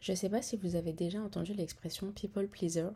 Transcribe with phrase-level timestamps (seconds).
[0.00, 2.88] Je ne sais pas si vous avez déjà entendu l'expression people pleaser,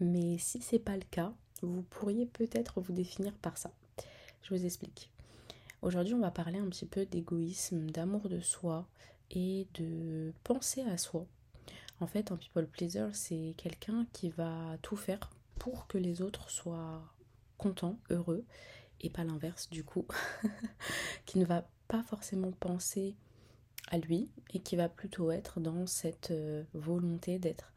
[0.00, 3.72] mais si c'est pas le cas, vous pourriez peut-être vous définir par ça.
[4.42, 5.10] Je vous explique.
[5.82, 8.88] Aujourd'hui, on va parler un petit peu d'égoïsme, d'amour de soi
[9.30, 11.26] et de penser à soi.
[12.00, 16.50] En fait, un people pleaser, c'est quelqu'un qui va tout faire pour que les autres
[16.50, 17.02] soient
[17.58, 18.44] contents, heureux,
[19.02, 20.06] et pas l'inverse du coup,
[21.26, 23.14] qui ne va pas forcément penser
[23.90, 27.72] à lui et qui va plutôt être dans cette euh, volonté d'être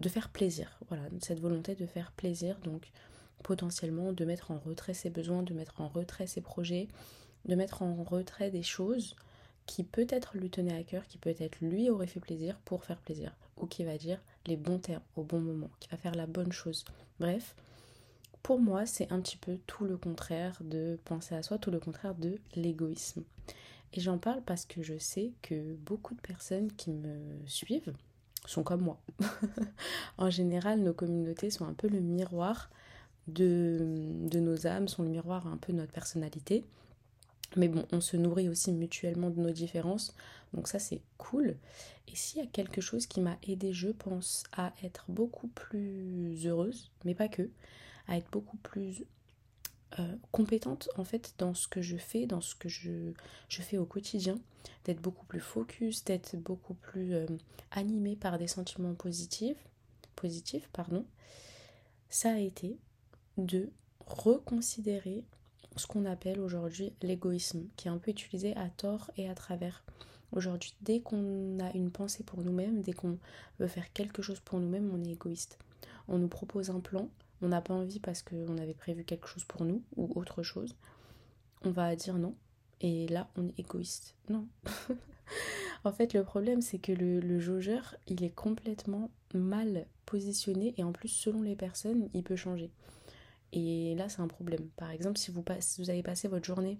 [0.00, 0.78] de faire plaisir.
[0.88, 2.90] Voilà, cette volonté de faire plaisir donc
[3.42, 6.88] potentiellement de mettre en retrait ses besoins, de mettre en retrait ses projets,
[7.46, 9.16] de mettre en retrait des choses
[9.66, 13.36] qui peut-être lui tenaient à cœur, qui peut-être lui aurait fait plaisir pour faire plaisir,
[13.58, 16.52] ou qui va dire les bons termes au bon moment, qui va faire la bonne
[16.52, 16.84] chose.
[17.20, 17.54] Bref,
[18.42, 21.80] pour moi, c'est un petit peu tout le contraire de penser à soi, tout le
[21.80, 23.24] contraire de l'égoïsme.
[23.94, 27.94] Et j'en parle parce que je sais que beaucoup de personnes qui me suivent
[28.46, 29.00] sont comme moi.
[30.18, 32.70] en général, nos communautés sont un peu le miroir
[33.28, 36.64] de, nos âmes, sont le miroir un peu de notre personnalité.
[37.56, 40.14] Mais bon, on se nourrit aussi mutuellement de nos différences.
[40.52, 41.56] Donc ça, c'est cool.
[42.08, 46.46] Et s'il y a quelque chose qui m'a aidé, je pense, à être beaucoup plus
[46.46, 47.48] heureuse, mais pas que,
[48.06, 49.04] à être beaucoup plus
[49.98, 53.12] euh, compétente en fait dans ce que je fais, dans ce que je,
[53.48, 54.38] je fais au quotidien,
[54.84, 57.26] d'être beaucoup plus focus, d'être beaucoup plus euh,
[57.70, 59.68] animée par des sentiments positifs,
[60.14, 61.06] positifs pardon,
[62.10, 62.78] ça a été
[63.38, 63.70] de
[64.06, 65.24] reconsidérer
[65.76, 69.84] ce qu'on appelle aujourd'hui l'égoïsme, qui est un peu utilisé à tort et à travers.
[70.32, 73.18] Aujourd'hui, dès qu'on a une pensée pour nous-mêmes, dès qu'on
[73.58, 75.58] veut faire quelque chose pour nous-mêmes, on est égoïste.
[76.08, 77.08] On nous propose un plan,
[77.42, 80.76] on n'a pas envie parce qu'on avait prévu quelque chose pour nous ou autre chose,
[81.62, 82.34] on va dire non.
[82.80, 84.14] Et là, on est égoïste.
[84.28, 84.46] Non.
[85.84, 90.92] en fait, le problème, c'est que le, jaugeur, il est complètement mal positionné et en
[90.92, 92.70] plus, selon les personnes, il peut changer.
[93.52, 94.68] Et là, c'est un problème.
[94.76, 95.44] Par exemple, si vous,
[95.78, 96.78] vous avez passé votre journée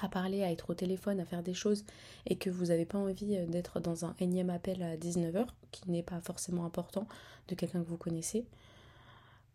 [0.00, 1.84] à parler, à être au téléphone, à faire des choses
[2.26, 5.90] et que vous n'avez pas envie euh, d'être dans un énième appel à 19h, qui
[5.90, 7.06] n'est pas forcément important,
[7.48, 8.44] de quelqu'un que vous connaissez,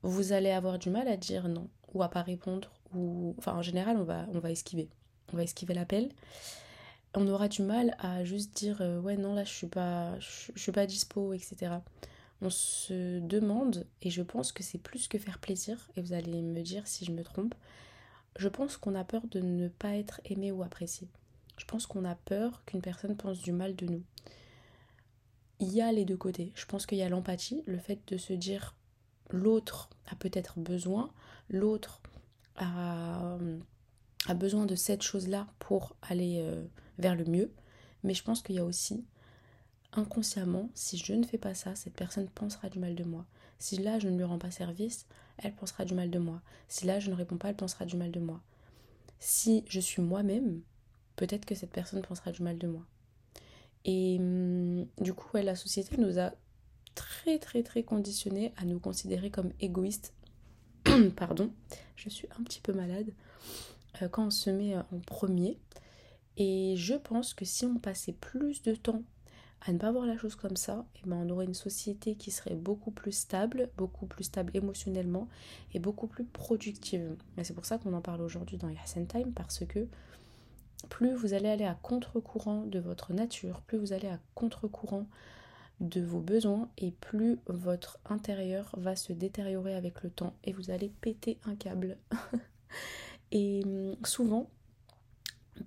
[0.04, 3.62] vous allez avoir du mal à dire non ou à pas répondre ou enfin en
[3.62, 4.90] général on va on va esquiver.
[5.34, 6.10] On va esquiver l'appel.
[7.14, 10.52] On aura du mal à juste dire euh, ouais non là je suis pas je,
[10.56, 11.76] suis pas dispo etc
[12.42, 16.42] on se demande et je pense que c'est plus que faire plaisir et vous allez
[16.42, 17.54] me dire si je me trompe
[18.38, 21.08] je pense qu'on a peur de ne pas être aimé ou apprécié.
[21.58, 24.04] Je pense qu'on a peur qu'une personne pense du mal de nous.
[25.60, 26.52] Il y a les deux côtés.
[26.56, 28.74] Je pense qu'il y a l'empathie le fait de se dire
[29.36, 31.12] l'autre a peut-être besoin,
[31.50, 32.02] l'autre
[32.58, 33.38] a,
[34.36, 36.64] besoin de cette chose-là pour aller euh,
[36.98, 37.52] vers le mieux.
[38.04, 39.06] Mais je pense qu'il y a aussi,
[39.94, 43.26] inconsciemment, si je ne fais pas ça, cette personne pensera du mal de moi.
[43.60, 45.06] Si là, je ne lui rends pas service,
[45.38, 46.42] elle pensera du mal de moi.
[46.68, 48.42] Si là, je ne réponds pas, elle pensera du mal de moi.
[49.20, 50.62] Si je suis moi-même,
[51.16, 52.86] peut-être que cette personne pensera du mal de moi.
[53.86, 56.32] Et hum, du coup, la société nous a
[56.96, 60.14] très très très conditionné à nous considérer comme égoïstes.
[61.16, 61.52] Pardon,
[61.96, 63.12] je suis un petit peu malade
[64.02, 65.58] euh, quand on se met euh, en premier.
[66.38, 69.04] Et je pense que si on passait plus de temps
[69.64, 72.16] à ne pas voir la chose comme ça, et eh ben on aurait une société
[72.16, 75.28] qui serait beaucoup plus stable, beaucoup plus stable émotionnellement
[75.74, 77.16] et beaucoup plus productive.
[77.38, 79.88] Et c'est pour ça qu'on en parle aujourd'hui dans Yassen Time parce que
[80.90, 85.06] plus vous allez aller à contre-courant de votre nature, plus vous allez à contre-courant
[85.82, 90.70] de vos besoins et plus votre intérieur va se détériorer avec le temps et vous
[90.70, 91.98] allez péter un câble.
[93.32, 94.48] et hum, souvent,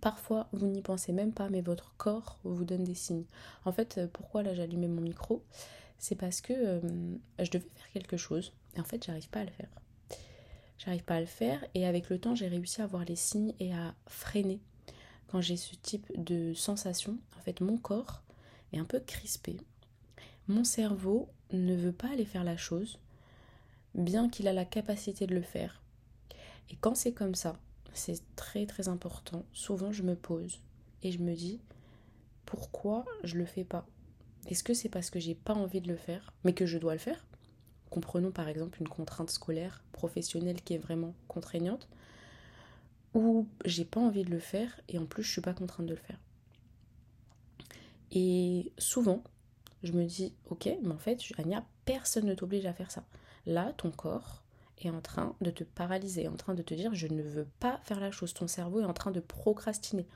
[0.01, 3.25] parfois vous n'y pensez même pas, mais votre corps vous donne des signes.
[3.65, 5.43] En fait, euh, pourquoi là j'allumais mon micro?
[5.99, 9.45] C'est parce que hum, je devais faire quelque chose et en fait j'arrive pas à
[9.45, 9.69] le faire.
[10.79, 13.55] J'arrive pas à le faire et avec le temps j'ai réussi à voir les signes
[13.59, 14.61] et à freiner
[15.27, 17.19] quand j'ai ce type de sensation.
[17.37, 18.23] En fait, mon corps
[18.73, 19.57] est un peu crispé
[20.49, 22.99] mon cerveau ne veut pas aller faire la chose,
[23.95, 25.83] bien qu'il a la capacité de le faire.
[26.71, 27.59] Et quand c'est comme ça,
[27.93, 29.45] c'est très très important.
[29.53, 30.61] Souvent, je me pose
[31.03, 31.61] et je me dis
[32.45, 33.87] pourquoi je le fais pas?
[34.47, 36.93] Est-ce que c'est parce que j'ai pas envie de le faire, mais que je dois
[36.93, 37.27] le faire?
[37.91, 41.89] Comprenons par exemple une contrainte scolaire, professionnelle qui est vraiment contraignante,
[43.15, 45.95] ou j'ai pas envie de le faire et en plus je suis pas contrainte de
[45.95, 46.19] le faire.
[48.11, 49.23] Et souvent,
[49.85, 53.05] je me dis, ok, mais en fait, Anya, personne ne t'oblige à faire ça.
[53.47, 54.43] Là, ton corps
[54.79, 57.79] est en train de te paralyser, en train de te dire, je ne veux pas
[57.85, 58.35] faire la chose.
[58.35, 60.07] Ton cerveau est en train de procrastiner.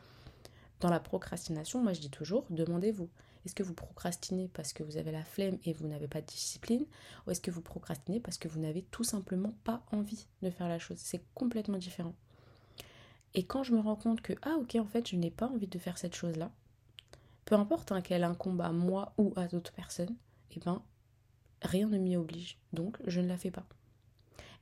[0.80, 3.08] Dans la procrastination, moi je dis toujours, demandez-vous,
[3.44, 6.26] Est-ce que vous procrastinez parce que vous avez la flemme et vous n'avez pas de
[6.26, 6.86] discipline
[7.26, 10.68] Ou est-ce que vous procrastinez parce que vous n'avez tout simplement pas envie de faire
[10.68, 10.98] la chose?
[10.98, 12.14] C'est complètement différent.
[13.34, 15.66] Et quand je me rends compte que, ah ok, en fait, je n'ai pas envie
[15.66, 16.50] de faire cette chose-là,
[17.48, 20.14] peu importe hein, qu'elle incombe à moi ou à d'autres personnes,
[20.50, 20.82] eh ben,
[21.62, 22.58] rien ne m'y oblige.
[22.74, 23.64] Donc, je ne la fais pas.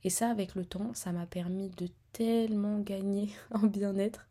[0.05, 4.25] Et ça, avec le temps, ça m'a permis de tellement gagner en bien-être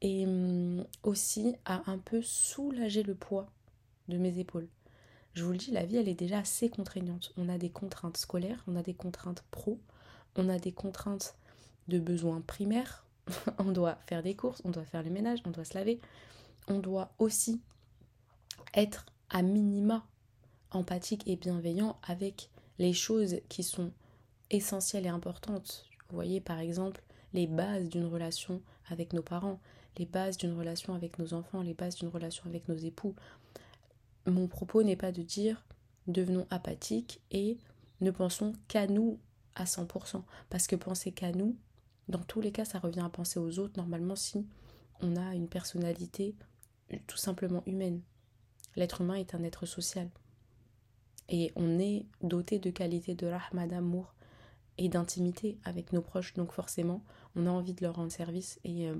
[0.00, 3.50] et hum, aussi à un peu soulager le poids
[4.06, 4.68] de mes épaules.
[5.34, 7.32] Je vous le dis, la vie, elle est déjà assez contraignante.
[7.36, 9.80] On a des contraintes scolaires, on a des contraintes pro,
[10.36, 11.34] on a des contraintes
[11.88, 13.04] de besoins primaires.
[13.58, 16.00] on doit faire des courses, on doit faire le ménage, on doit se laver.
[16.68, 17.60] On doit aussi
[18.74, 20.06] être à minima
[20.70, 23.92] empathique et bienveillant avec les choses qui sont
[24.50, 25.84] essentielles et importantes.
[26.08, 27.02] Vous voyez par exemple
[27.32, 29.60] les bases d'une relation avec nos parents,
[29.98, 33.14] les bases d'une relation avec nos enfants, les bases d'une relation avec nos époux.
[34.26, 35.64] Mon propos n'est pas de dire
[36.06, 37.58] devenons apathiques et
[38.00, 39.18] ne pensons qu'à nous
[39.54, 40.22] à 100%.
[40.50, 41.56] Parce que penser qu'à nous,
[42.08, 44.46] dans tous les cas, ça revient à penser aux autres, normalement, si
[45.00, 46.34] on a une personnalité
[47.06, 48.00] tout simplement humaine.
[48.76, 50.08] L'être humain est un être social.
[51.28, 54.14] Et on est doté de qualités de rahma, d'amour
[54.78, 56.34] et d'intimité avec nos proches.
[56.34, 57.02] Donc forcément,
[57.36, 58.96] on a envie de leur rendre service et euh,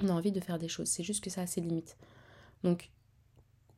[0.00, 0.88] on a envie de faire des choses.
[0.88, 1.96] C'est juste que ça a ses limites.
[2.62, 2.90] Donc,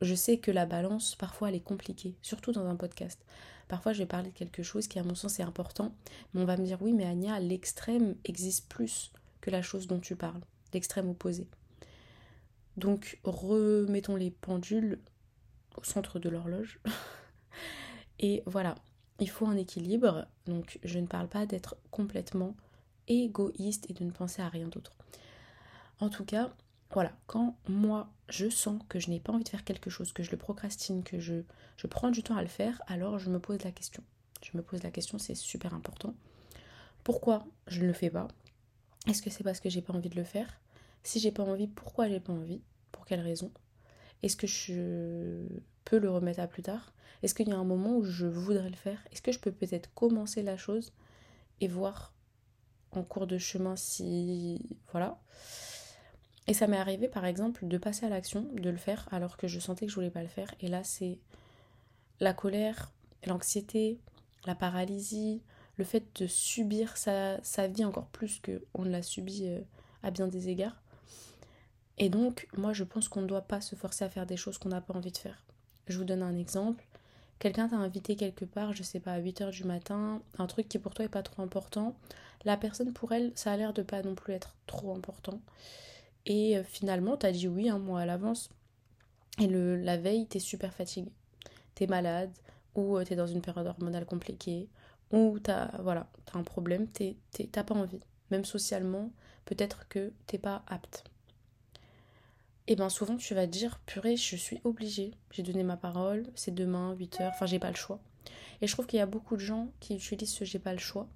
[0.01, 3.19] je sais que la balance, parfois, elle est compliquée, surtout dans un podcast.
[3.67, 5.93] Parfois, je vais parler de quelque chose qui, à mon sens, est important,
[6.33, 9.11] mais on va me dire oui, mais Anya, l'extrême existe plus
[9.41, 10.41] que la chose dont tu parles,
[10.73, 11.47] l'extrême opposé.
[12.77, 14.99] Donc, remettons les pendules
[15.75, 16.79] au centre de l'horloge.
[18.19, 18.75] Et voilà,
[19.19, 20.27] il faut un équilibre.
[20.45, 22.55] Donc, je ne parle pas d'être complètement
[23.07, 24.91] égoïste et de ne penser à rien d'autre.
[25.99, 26.53] En tout cas,
[26.91, 30.23] voilà, quand moi je sens que je n'ai pas envie de faire quelque chose, que
[30.23, 31.41] je le procrastine, que je,
[31.77, 34.03] je prends du temps à le faire, alors je me pose la question.
[34.43, 36.13] Je me pose la question, c'est super important.
[37.03, 38.27] Pourquoi je ne le fais pas?
[39.07, 40.59] Est-ce que c'est parce que j'ai pas envie de le faire?
[41.03, 42.61] Si j'ai pas envie, pourquoi j'ai pas envie?
[42.91, 43.51] Pour quelle raison?
[44.23, 45.45] Est-ce que je
[45.85, 46.93] peux le remettre à plus tard?
[47.23, 48.99] Est-ce qu'il y a un moment où je voudrais le faire?
[49.11, 50.93] Est-ce que je peux peut-être commencer la chose
[51.61, 52.13] et voir
[52.91, 55.19] en cours de chemin si voilà.
[56.47, 59.47] Et ça m'est arrivé par exemple de passer à l'action, de le faire alors que
[59.47, 60.53] je sentais que je voulais pas le faire.
[60.61, 61.19] Et là c'est
[62.19, 62.91] la colère,
[63.25, 63.99] l'anxiété,
[64.45, 65.41] la paralysie,
[65.75, 69.59] le fait de subir sa, vie encore plus qu'on l'a subi euh,
[70.03, 70.81] à bien des égards.
[71.97, 74.57] Et donc moi je pense qu'on ne doit pas se forcer à faire des choses
[74.57, 75.43] qu'on n'a pas envie de faire.
[75.87, 76.85] Je vous donne un exemple.
[77.39, 80.79] Quelqu'un t'a invité quelque part, je sais pas, à 8h du matin, un truc qui
[80.79, 81.95] pour toi est pas trop important.
[82.45, 85.39] La personne pour elle, ça a l'air de pas non plus être trop important.
[86.25, 88.49] Et euh, finalement, t'as dit oui un mois à l'avance.
[89.39, 91.11] Et le, la veille, t'es super fatigué.
[91.75, 92.31] T'es malade,
[92.75, 94.67] ou euh, t'es dans une période hormonale compliquée,
[95.11, 96.87] ou t'as voilà, un problème,
[97.51, 97.99] t'as pas envie.
[98.31, 99.11] Même socialement,
[99.45, 101.03] peut-être que t'es pas apte.
[102.67, 105.11] Et bien souvent tu vas te dire, purée, je suis obligée.
[105.31, 107.99] J'ai donné ma parole, c'est demain, 8h, enfin j'ai pas le choix.
[108.61, 110.79] Et je trouve qu'il y a beaucoup de gens qui utilisent ce j'ai pas le
[110.79, 111.07] choix.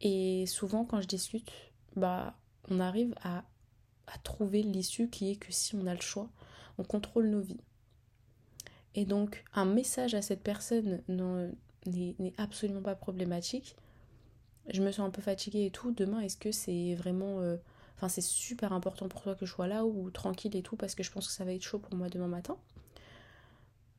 [0.00, 1.50] Et souvent quand je discute,
[1.96, 2.36] bah
[2.70, 3.44] on arrive à
[4.12, 6.28] à trouver l'issue qui est que si on a le choix,
[6.78, 7.60] on contrôle nos vies.
[8.94, 13.76] Et donc, un message à cette personne n'est absolument pas problématique.
[14.70, 15.92] Je me sens un peu fatiguée et tout.
[15.92, 17.40] Demain, est-ce que c'est vraiment.
[17.40, 17.56] Euh,
[17.98, 20.94] enfin, c'est super important pour toi que je sois là ou tranquille et tout parce
[20.94, 22.56] que je pense que ça va être chaud pour moi demain matin.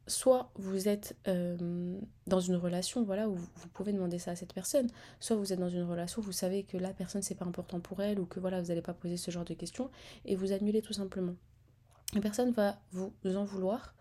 [0.08, 4.54] Soit vous êtes euh, dans une relation voilà où vous pouvez demander ça à cette
[4.54, 4.90] personne.
[5.20, 7.80] Soit vous êtes dans une relation où vous savez que la personne c'est pas important
[7.80, 9.92] pour elle ou que voilà vous n'allez pas poser ce genre de questions
[10.26, 11.36] et vous annulez tout simplement.
[12.16, 13.94] La personne va vous en vouloir.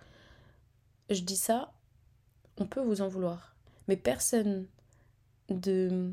[1.10, 1.72] Je dis ça
[2.60, 3.56] on peut vous en vouloir.
[3.88, 4.66] Mais personne
[5.48, 6.12] de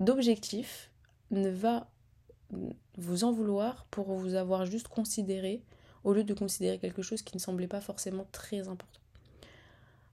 [0.00, 0.90] d'objectif
[1.30, 1.91] ne va
[2.96, 5.62] vous en vouloir pour vous avoir juste considéré
[6.04, 9.00] au lieu de considérer quelque chose qui ne semblait pas forcément très important.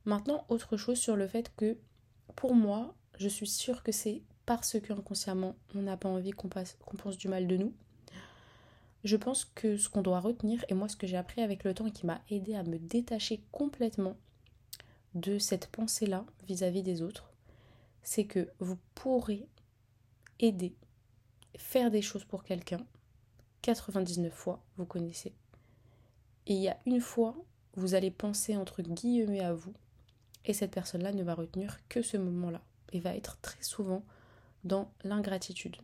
[0.06, 1.78] Maintenant, autre chose sur le fait que
[2.36, 7.18] pour moi, je suis sûre que c'est parce qu'inconsciemment, on n'a pas envie qu'on pense
[7.18, 7.74] du mal de nous.
[9.04, 11.74] Je pense que ce qu'on doit retenir, et moi ce que j'ai appris avec le
[11.74, 14.18] temps et qui m'a aidé à me détacher complètement
[15.16, 17.32] de cette pensée-là vis-à-vis des autres,
[18.04, 19.48] c'est que vous pourrez
[20.40, 20.76] aider,
[21.60, 22.80] faire des choses pour quelqu'un,
[23.62, 25.34] 99 fois, vous connaissez.
[26.48, 27.36] Et il y a une fois,
[27.76, 29.74] vous allez penser entre guillemets à vous,
[30.46, 32.62] et cette personne-là ne va retenir que ce moment-là
[32.92, 34.04] et va être très souvent
[34.64, 35.78] dans l'ingratitude.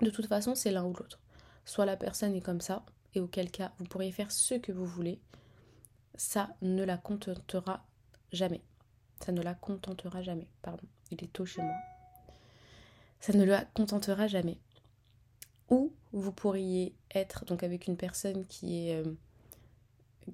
[0.00, 1.20] De toute façon, c'est l'un ou l'autre.
[1.64, 4.86] Soit la personne est comme ça, et auquel cas vous pourriez faire ce que vous
[4.86, 5.20] voulez.
[6.14, 7.86] ça ne la contentera
[8.32, 8.62] jamais.
[9.24, 10.48] Ça ne la contentera jamais.
[10.62, 11.76] Pardon, il est tôt chez moi.
[13.20, 14.58] Ça ne la contentera jamais.
[15.70, 19.12] Ou vous pourriez être donc avec une personne qui est, euh,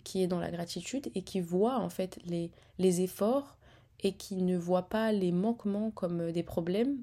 [0.05, 3.57] qui est dans la gratitude et qui voit en fait les, les efforts
[4.01, 6.99] et qui ne voit pas les manquements comme euh, des problèmes.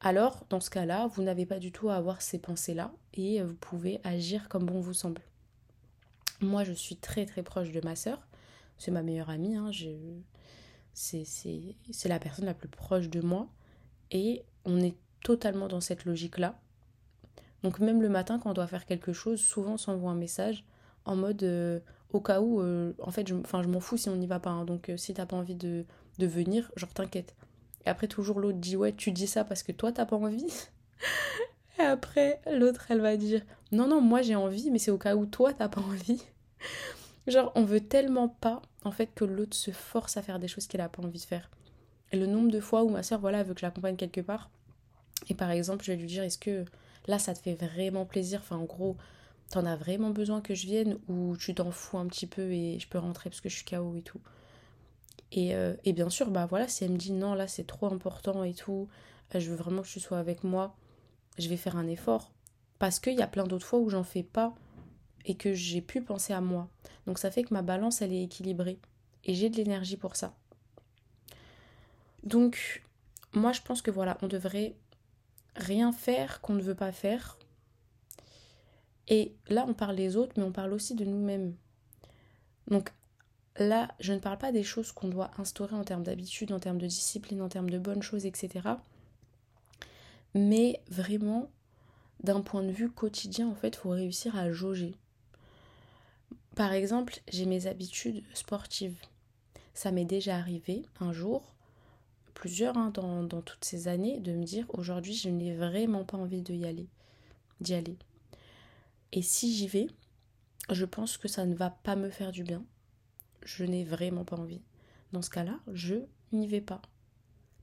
[0.00, 3.46] Alors, dans ce cas-là, vous n'avez pas du tout à avoir ces pensées-là et euh,
[3.46, 5.22] vous pouvez agir comme bon vous semble.
[6.40, 8.26] Moi, je suis très très proche de ma sœur.
[8.78, 9.56] C'est ma meilleure amie.
[9.56, 9.70] Hein.
[10.92, 11.24] C'est
[12.04, 13.48] la personne la plus proche de moi.
[14.10, 16.60] Et on est totalement dans cette logique-là.
[17.66, 20.64] Donc même le matin, quand on doit faire quelque chose, souvent on s'envoie un message
[21.04, 21.80] en mode euh,
[22.12, 24.50] au cas où, euh, en fait, je, m'en fous si on n'y va pas.
[24.50, 24.64] Hein.
[24.64, 25.84] donc euh, si t'as pas envie de,
[26.18, 27.34] de venir, genre t'inquiète.
[27.84, 30.46] Et après, toujours l'autre dit ouais, tu dis ça parce que toi t'as pas envie.
[31.80, 33.42] Et après, l'autre elle va dire
[33.72, 36.22] non, non, moi j'ai envie, mais c'est au cas où toi t'as pas envie.
[37.26, 40.68] genre, on veut tellement pas en fait que l'autre se force à faire des choses
[40.68, 41.50] qu'il a pas envie de faire.
[42.12, 44.50] Et le nombre de fois où ma soeur, voilà, veut que je l'accompagne quelque part,
[45.28, 46.64] et par exemple, je vais lui dire est-ce que
[47.06, 48.96] là ça te fait vraiment plaisir Enfin, en gros,
[49.50, 52.78] t'en as vraiment besoin que je vienne ou tu t'en fous un petit peu et
[52.78, 54.20] je peux rentrer parce que je suis KO et tout.
[55.32, 57.86] Et, euh, et bien sûr, bah voilà, si elle me dit non, là c'est trop
[57.92, 58.88] important et tout,
[59.34, 60.76] euh, je veux vraiment que tu sois avec moi,
[61.38, 62.32] je vais faire un effort.
[62.78, 64.54] Parce qu'il y a plein d'autres fois où j'en fais pas
[65.24, 66.68] et que j'ai pu penser à moi.
[67.06, 68.78] Donc ça fait que ma balance, elle est équilibrée.
[69.24, 70.34] Et j'ai de l'énergie pour ça.
[72.22, 72.84] Donc,
[73.32, 74.74] moi je pense que voilà, on devrait
[75.56, 77.38] rien faire qu'on ne veut pas faire.
[79.08, 81.54] Et là, on parle des autres, mais on parle aussi de nous-mêmes.
[82.68, 82.92] Donc
[83.56, 86.78] là, je ne parle pas des choses qu'on doit instaurer en termes d'habitude, en termes
[86.78, 88.68] de discipline, en termes de bonnes choses, etc.
[90.34, 91.48] Mais vraiment,
[92.22, 94.94] d'un point de vue quotidien, en fait, il faut réussir à jauger.
[96.56, 98.98] Par exemple, j'ai mes habitudes sportives.
[99.74, 101.55] Ça m'est déjà arrivé un jour
[102.36, 106.42] plusieurs hein, dans, toutes ces années de me dire aujourd'hui je n'ai vraiment pas envie
[106.42, 106.86] d'y aller,
[107.60, 107.96] d'y aller.
[109.12, 109.88] Et si j'y vais,
[110.70, 112.62] je pense que ça ne va pas me faire du bien.
[113.42, 114.60] Je n'ai vraiment pas envie.
[115.12, 115.94] Dans ce cas-là, je
[116.32, 116.82] n'y vais pas.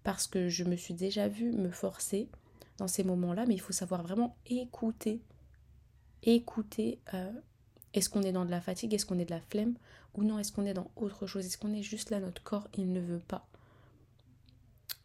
[0.03, 2.27] Parce que je me suis déjà vue me forcer
[2.77, 5.21] dans ces moments-là, mais il faut savoir vraiment écouter.
[6.23, 6.99] Écouter.
[7.13, 7.31] Euh,
[7.93, 9.75] est-ce qu'on est dans de la fatigue Est-ce qu'on est de la flemme
[10.15, 12.67] Ou non, est-ce qu'on est dans autre chose Est-ce qu'on est juste là, notre corps,
[12.75, 13.47] il ne veut pas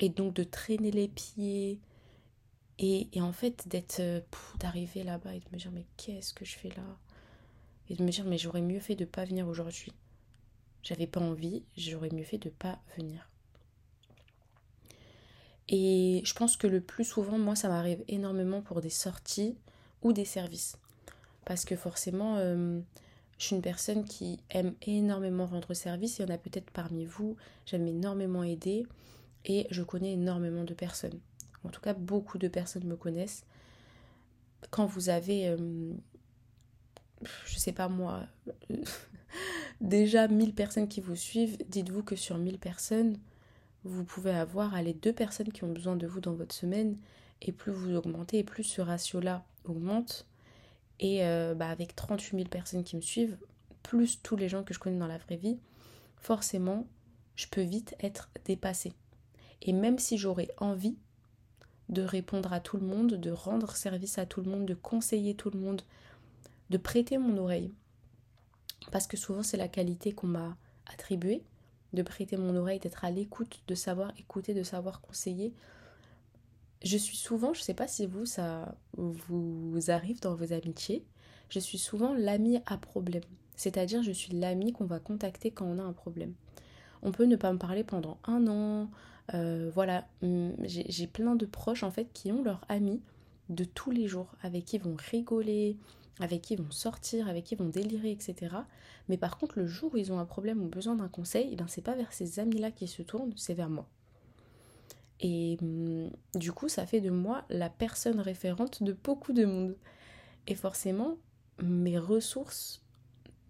[0.00, 1.81] et donc de traîner les pieds.
[2.81, 4.21] Et, en fait d'être euh,
[4.61, 6.97] d'arriver là-bas et de me dire mais qu'est-ce que je fais là?
[7.90, 9.93] Et de me dire mais j'aurais mieux fait de pas venir aujourd'hui.
[10.85, 13.28] J'avais pas envie j'aurais mieux fait de pas venir.
[15.69, 19.57] Et je pense que le plus souvent moi ça m'arrive énormément pour des sorties
[20.02, 20.76] ou des services.
[21.45, 22.78] Parce que forcément euh,
[23.38, 26.19] je suis une personne qui aime énormément rendre service.
[26.19, 27.37] Il y en a peut-être parmi vous.
[27.67, 28.87] J'aime énormément aider
[29.45, 31.18] et je connais énormément de personnes.
[31.64, 33.45] En tout cas, beaucoup de personnes me connaissent.
[34.71, 35.92] Quand vous avez, euh,
[37.47, 38.26] je sais pas moi,
[39.80, 43.18] déjà 1000 personnes qui vous suivent, dites-vous que sur 1000 personnes,
[43.85, 46.97] vous pouvez avoir les deux personnes qui ont besoin de vous dans votre semaine.
[47.40, 50.26] Et plus vous augmentez, et plus ce ratio-là augmente.
[50.99, 53.38] Et euh, bah, avec 38 000 personnes qui me suivent,
[53.83, 55.59] plus tous les gens que je connais dans la vraie vie,
[56.16, 56.87] forcément,
[57.37, 58.92] je peux vite être dépassée.
[59.62, 60.96] Et même si j'aurais envie
[61.88, 65.34] de répondre à tout le monde, de rendre service à tout le monde, de conseiller
[65.34, 65.82] tout le monde,
[66.70, 67.72] de prêter mon oreille,
[68.92, 71.42] parce que souvent c'est la qualité qu'on m'a attribuée,
[71.94, 75.54] de prêter mon oreille, d'être à l'écoute, de savoir écouter, de savoir conseiller.
[76.84, 81.04] Je suis souvent, je ne sais pas si vous, ça vous arrive dans vos amitiés,
[81.48, 83.24] je suis souvent l'ami à problème.
[83.56, 86.34] C'est-à-dire, je suis l'ami qu'on va contacter quand on a un problème.
[87.02, 88.90] On peut ne pas me parler pendant un an,
[89.35, 90.07] euh, voilà,
[90.62, 93.00] j'ai plein de proches en fait qui ont leurs amis
[93.50, 95.76] de tous les jours, avec qui ils vont rigoler,
[96.21, 98.57] avec qui ils vont sortir, avec qui ils vont délirer, etc.
[99.09, 101.57] Mais par contre, le jour où ils ont un problème ou besoin d'un conseil, eh
[101.57, 103.87] ben c'est pas vers ces amis-là qu'ils se tournent, c'est vers moi.
[105.21, 109.76] Et hum, du coup, ça fait de moi la personne référente de beaucoup de monde.
[110.47, 111.17] Et forcément,
[111.62, 112.83] mes ressources,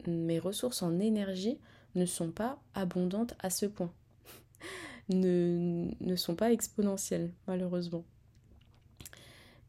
[0.07, 1.59] mes ressources en énergie
[1.99, 3.93] ne sont pas abondantes à ce point
[5.09, 8.05] ne, ne sont pas exponentielles, malheureusement.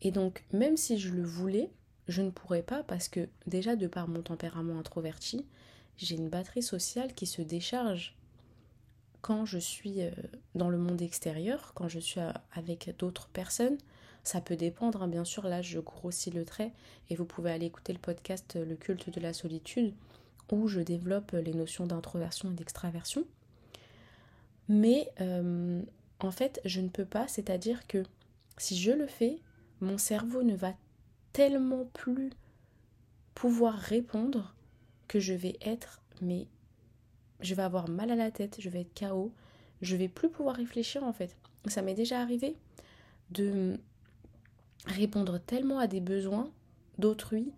[0.02, 1.70] Et donc, même si je le voulais,
[2.08, 5.46] je ne pourrais pas parce que déjà de par mon tempérament introverti,
[5.98, 8.16] j'ai une batterie sociale qui se décharge
[9.22, 10.12] quand je suis euh,
[10.56, 13.78] dans le monde extérieur, quand je suis euh, avec d'autres personnes.
[14.24, 15.08] Ça peut dépendre, hein.
[15.08, 16.72] bien sûr, là je grossis le trait
[17.10, 19.94] et vous pouvez aller écouter le podcast Le culte de la solitude
[20.52, 23.26] où je développe les notions d'introversion et d'extraversion.
[24.68, 25.82] Mais euh,
[26.20, 28.04] en fait, je ne peux pas, c'est-à-dire que
[28.58, 29.40] si je le fais,
[29.82, 30.74] mon cerveau ne va
[31.34, 32.32] tellement plus
[33.34, 34.54] pouvoir répondre
[35.08, 36.48] que je vais être, mais
[37.40, 39.32] je vais avoir mal à la tête, je vais être KO,
[39.82, 41.36] je vais plus pouvoir réfléchir en fait.
[41.68, 42.56] Ça m'est déjà arrivé
[43.32, 43.80] de
[44.86, 46.52] répondre tellement à des besoins
[46.98, 47.52] d'autrui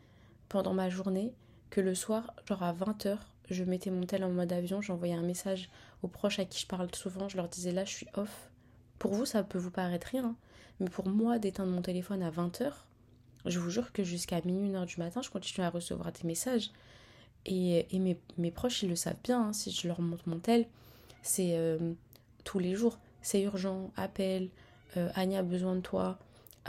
[0.49, 1.33] pendant ma journée
[1.71, 3.17] que le soir, genre à 20h,
[3.49, 5.69] je mettais mon tel en mode avion, j'envoyais un message
[6.03, 8.51] aux proches à qui je parle souvent, je leur disais là je suis off.
[8.99, 10.35] Pour vous ça peut vous paraître rien, hein,
[10.79, 12.71] mais pour moi d'éteindre mon téléphone à 20h,
[13.45, 16.69] je vous jure que jusqu'à minuit, 1h du matin, je continue à recevoir des messages.
[17.47, 17.87] Et,
[18.37, 20.67] mes, proches, ils le savent bien, hein, si je leur montre mon tel,
[21.23, 21.93] c'est euh,
[22.43, 24.49] tous les jours, c'est urgent, appel,
[24.95, 26.19] euh, a besoin de toi,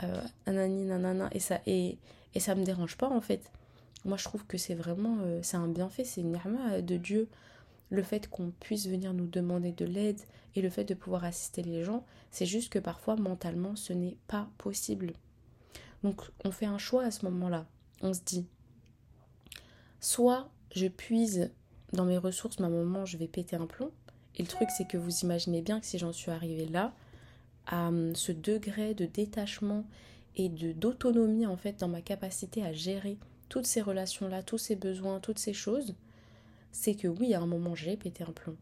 [0.01, 1.99] euh, nanani, nanana, et ça, et,
[2.33, 3.51] et ça me dérange pas en fait.
[4.05, 7.29] Moi je trouve que c'est vraiment, euh, c'est un bienfait, c'est une arme de Dieu.
[7.89, 10.19] Le fait qu'on puisse venir nous demander de l'aide
[10.55, 14.17] et le fait de pouvoir assister les gens, c'est juste que parfois mentalement ce n'est
[14.27, 15.13] pas possible.
[16.03, 17.65] Donc on fait un choix à ce moment-là.
[18.01, 18.45] On se dit,
[19.99, 21.51] soit je puise
[21.93, 23.91] dans mes ressources, ma maman, je vais péter un plomb.
[24.35, 26.93] Et le truc, c'est que vous imaginez bien que si j'en suis arrivée là,
[27.67, 29.85] à hum, ce degré de détachement
[30.35, 33.17] et de d'autonomie en fait dans ma capacité à gérer
[33.53, 35.93] toutes ces relations là, tous ces besoins, toutes ces choses,
[36.71, 38.57] c'est que oui, à un moment j'ai pété un plomb.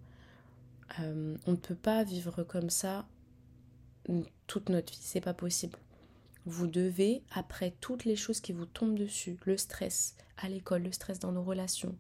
[1.00, 3.06] Hum, on ne peut pas vivre comme ça
[4.48, 5.80] toute notre vie, c'est pas possible.
[6.46, 10.92] Vous devez, après toutes les choses qui vous tombent dessus, le stress à l'école, le
[10.92, 11.96] stress dans nos relations,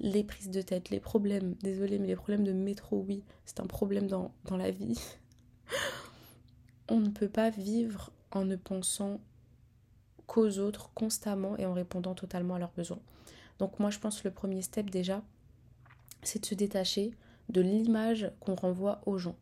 [0.00, 3.68] les prises de tête, les problèmes, désolé, mais les problèmes de métro, oui, c'est un
[3.68, 4.98] problème dans, dans la vie.
[6.88, 9.20] On ne peut pas vivre en ne pensant
[10.26, 13.00] qu'aux autres constamment et en répondant totalement à leurs besoins.
[13.58, 15.22] Donc moi je pense que le premier step déjà,
[16.22, 17.12] c'est de se détacher
[17.48, 19.36] de l'image qu'on renvoie aux gens.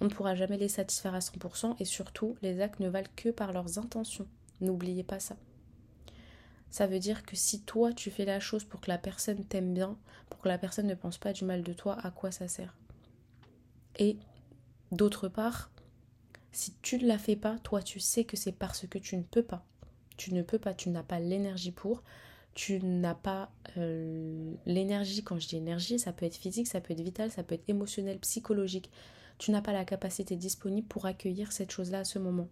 [0.00, 3.30] On ne pourra jamais les satisfaire à 100% et surtout les actes ne valent que
[3.30, 4.26] par leurs intentions.
[4.60, 5.36] N'oubliez pas ça.
[6.70, 9.72] Ça veut dire que si toi tu fais la chose pour que la personne t'aime
[9.72, 9.96] bien,
[10.28, 12.74] pour que la personne ne pense pas du mal de toi, à quoi ça sert?
[13.98, 14.18] Et
[14.92, 15.70] d'autre part,
[16.52, 19.22] si tu ne la fais pas, toi tu sais que c'est parce que tu ne
[19.22, 19.64] peux pas.
[20.18, 22.02] Tu ne peux pas, tu n'as pas l'énergie pour,
[22.54, 26.92] tu n'as pas euh, l'énergie, quand je dis énergie, ça peut être physique, ça peut
[26.92, 28.90] être vital, ça peut être émotionnel, psychologique.
[29.38, 32.48] Tu n'as pas la capacité disponible pour accueillir cette chose-là à ce moment.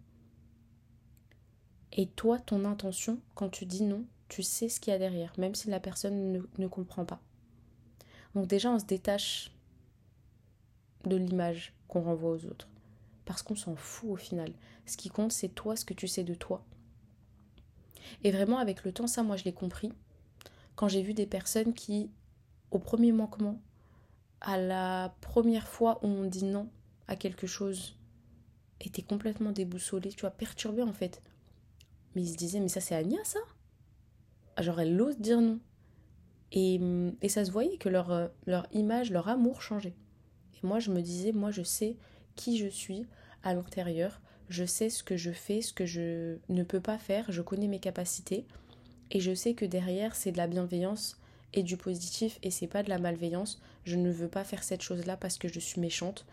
[1.91, 5.33] Et toi, ton intention, quand tu dis non, tu sais ce qu'il y a derrière,
[5.37, 7.19] même si la personne ne, ne comprend pas.
[8.33, 9.51] Donc déjà, on se détache
[11.05, 12.69] de l'image qu'on renvoie aux autres.
[13.25, 14.53] Parce qu'on s'en fout au final.
[14.85, 16.63] Ce qui compte, c'est toi, ce que tu sais de toi.
[18.23, 19.91] Et vraiment, avec le temps, ça, moi, je l'ai compris.
[20.75, 22.09] Quand j'ai vu des personnes qui,
[22.71, 23.59] au premier manquement,
[24.41, 26.69] à la première fois où on dit non
[27.07, 27.97] à quelque chose,
[28.81, 31.21] étaient complètement déboussolées, tu vois, perturbées en fait.
[32.15, 33.39] Mais ils se disaient, mais ça c'est Anya ça?
[34.59, 35.59] Genre elle ose dire non.
[36.51, 36.79] Et,
[37.21, 39.95] et ça se voyait que leur, euh, leur image, leur amour changeait.
[40.55, 41.97] Et moi je me disais, moi je sais
[42.35, 43.05] qui je suis
[43.43, 47.31] à l'intérieur, je sais ce que je fais, ce que je ne peux pas faire,
[47.31, 48.45] je connais mes capacités
[49.11, 51.19] et je sais que derrière c'est de la bienveillance
[51.53, 53.61] et du positif et c'est pas de la malveillance.
[53.83, 56.25] Je ne veux pas faire cette chose-là parce que je suis méchante.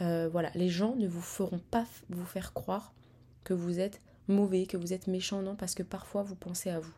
[0.00, 2.94] Euh, voilà, les gens ne vous feront pas vous faire croire
[3.44, 6.80] que vous êtes mauvais, que vous êtes méchant, non, parce que parfois vous pensez à
[6.80, 6.94] vous.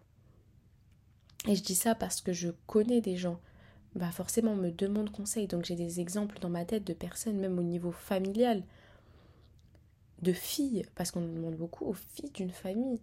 [1.49, 3.41] Et je dis ça parce que je connais des gens,
[3.95, 7.39] bah forcément on me demande conseil, donc j'ai des exemples dans ma tête de personnes,
[7.39, 8.63] même au niveau familial,
[10.25, 13.01] de filles, parce qu'on me demande beaucoup aux filles d'une famille,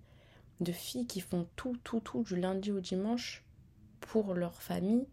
[0.60, 3.44] de filles qui font tout, tout, tout du lundi au dimanche
[4.02, 5.08] pour leur famille,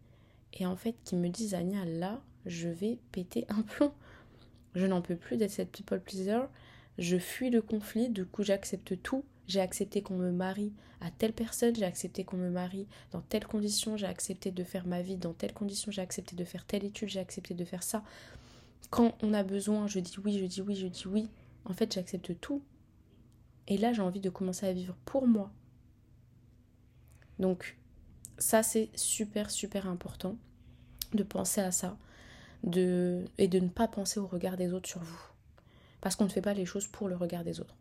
[0.55, 3.93] et en fait qui me disent Anya, là, je vais péter un plomb.
[4.75, 6.41] Je n'en peux plus d'être cette people pleaser
[6.99, 9.25] je fuis le conflit, du coup j'accepte tout.
[9.47, 13.47] J'ai accepté qu'on me marie à telle personne, j'ai accepté qu'on me marie dans telle
[13.47, 16.85] condition, j'ai accepté de faire ma vie dans telle condition, j'ai accepté de faire telle
[16.85, 18.03] étude, j'ai accepté de faire ça.
[18.91, 21.29] Quand on a besoin, je dis oui, je dis oui, je dis oui.
[21.69, 22.63] En fait, j'accepte tout.
[23.67, 25.51] Et là, j'ai envie de commencer à vivre pour moi.
[27.39, 27.77] Donc,
[28.39, 30.37] ça, c'est super, super important
[31.13, 31.97] de penser à ça
[32.65, 33.25] de...
[33.39, 35.21] et de ne pas penser au regard des autres sur vous
[36.01, 37.75] parce qu'on ne fait pas les choses pour le regard des autres.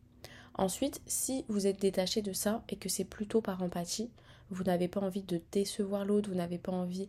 [0.56, 4.10] Ensuite, si vous êtes détaché de ça et que c'est plutôt par empathie,
[4.50, 7.08] vous n'avez pas envie de décevoir l'autre, vous n'avez pas envie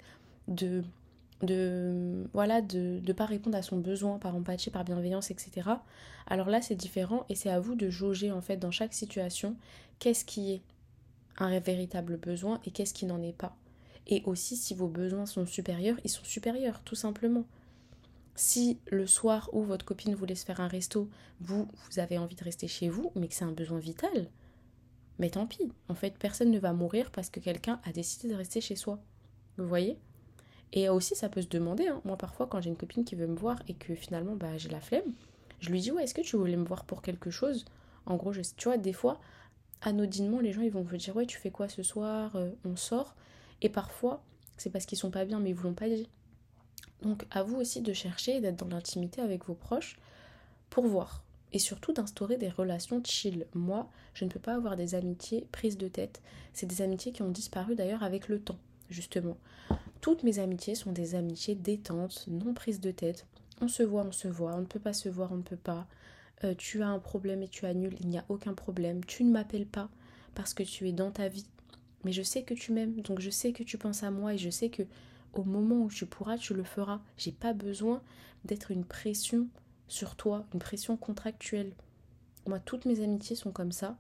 [0.48, 0.84] de
[1.42, 5.70] de voilà de ne pas répondre à son besoin par empathie, par bienveillance, etc.
[6.27, 9.57] Alors là c'est différent et c'est à vous de jauger en fait dans chaque situation
[9.98, 10.62] qu'est-ce qui est
[11.38, 13.57] un véritable besoin et qu'est-ce qui n'en est pas.
[14.07, 17.44] Et aussi, si vos besoins sont supérieurs, ils sont supérieurs, tout simplement.
[18.35, 22.37] Si le soir où votre copine vous laisse faire un resto, vous, vous avez envie
[22.37, 24.31] de rester chez vous, mais que c'est un besoin vital,
[25.18, 25.72] mais tant pis.
[25.88, 29.01] En fait, personne ne va mourir parce que quelqu'un a décidé de rester chez soi.
[29.59, 29.98] Vous voyez?
[30.72, 31.88] Et aussi, ça peut se demander.
[31.88, 32.00] Hein.
[32.04, 34.68] Moi, parfois, quand j'ai une copine qui veut me voir et que finalement, bah, j'ai
[34.68, 35.12] la flemme,
[35.61, 37.64] je lui dis Ouais, est-ce que tu voulais me voir pour quelque chose?
[38.07, 39.20] En gros, je, tu vois, des fois,
[39.81, 42.37] anodinement, les gens ils vont vous dire Ouais, tu fais quoi ce soir?
[42.37, 43.14] Euh, On sort.
[43.62, 44.22] Et parfois,
[44.57, 46.09] c'est parce qu'ils sont pas bien, mais ils vous l'ont pas dit.
[47.02, 49.98] Donc, à vous aussi de chercher, d'être dans l'intimité avec vos proches
[50.70, 53.46] pour voir et surtout d'instaurer des relations chill.
[53.54, 56.20] Moi, je ne peux pas avoir des amitiés prises de tête.
[56.52, 58.59] C'est des amitiés qui ont disparu d'ailleurs avec le temps,
[58.90, 59.37] justement.
[60.00, 63.26] Toutes mes amitiés sont des amitiés détentes, non prises de tête.
[63.61, 65.56] On se voit, on se voit, on ne peut pas se voir, on ne peut
[65.56, 65.87] pas.
[66.44, 69.04] Euh, tu as un problème et tu annules, il n'y a aucun problème.
[69.04, 69.88] Tu ne m'appelles pas
[70.34, 71.46] parce que tu es dans ta vie.
[72.04, 74.38] Mais je sais que tu m'aimes, donc je sais que tu penses à moi et
[74.38, 74.84] je sais que
[75.34, 77.00] au moment où tu pourras, tu le feras.
[77.16, 78.02] J'ai pas besoin
[78.44, 79.48] d'être une pression
[79.88, 81.72] sur toi, une pression contractuelle.
[82.46, 83.96] Moi, toutes mes amitiés sont comme ça.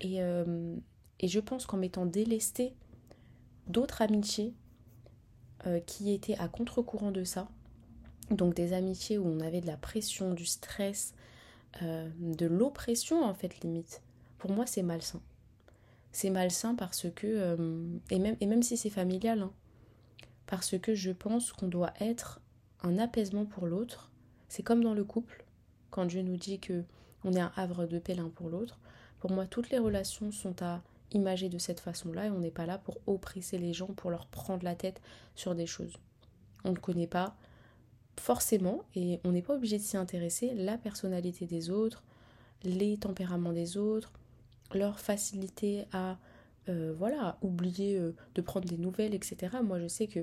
[0.00, 0.76] Et, euh,
[1.20, 2.74] et je pense qu'en m'étant délestée
[3.66, 4.54] d'autres amitiés
[5.66, 7.48] euh, qui étaient à contre-courant de ça,
[8.30, 11.14] donc des amitiés où on avait de la pression, du stress,
[11.82, 14.02] euh, de l'oppression en fait limite,
[14.38, 15.20] pour moi c'est malsain.
[16.12, 17.56] C'est malsain parce que,
[18.10, 19.52] et, même, et même si c'est familial, hein,
[20.46, 22.40] parce que je pense qu'on doit être
[22.82, 24.08] un apaisement pour l'autre
[24.48, 25.44] c'est comme dans le couple,
[25.90, 26.82] quand Dieu nous dit que
[27.24, 28.78] on est un havre de paix l'un pour l'autre.
[29.20, 32.66] Pour moi, toutes les relations sont à imager de cette façon-là et on n'est pas
[32.66, 35.00] là pour oppresser les gens, pour leur prendre la tête
[35.34, 35.96] sur des choses.
[36.64, 37.36] On ne connaît pas
[38.18, 42.04] forcément et on n'est pas obligé de s'y intéresser la personnalité des autres,
[42.64, 44.12] les tempéraments des autres,
[44.74, 46.18] leur facilité à
[46.68, 49.56] euh, voilà oublier euh, de prendre des nouvelles, etc.
[49.62, 50.20] Moi, je sais que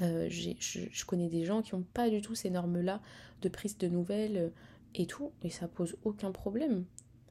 [0.00, 3.00] euh, je, connais des gens qui n'ont pas du tout ces normes-là
[3.42, 4.52] de prise de nouvelles
[4.94, 6.84] et tout, et ça pose aucun problème.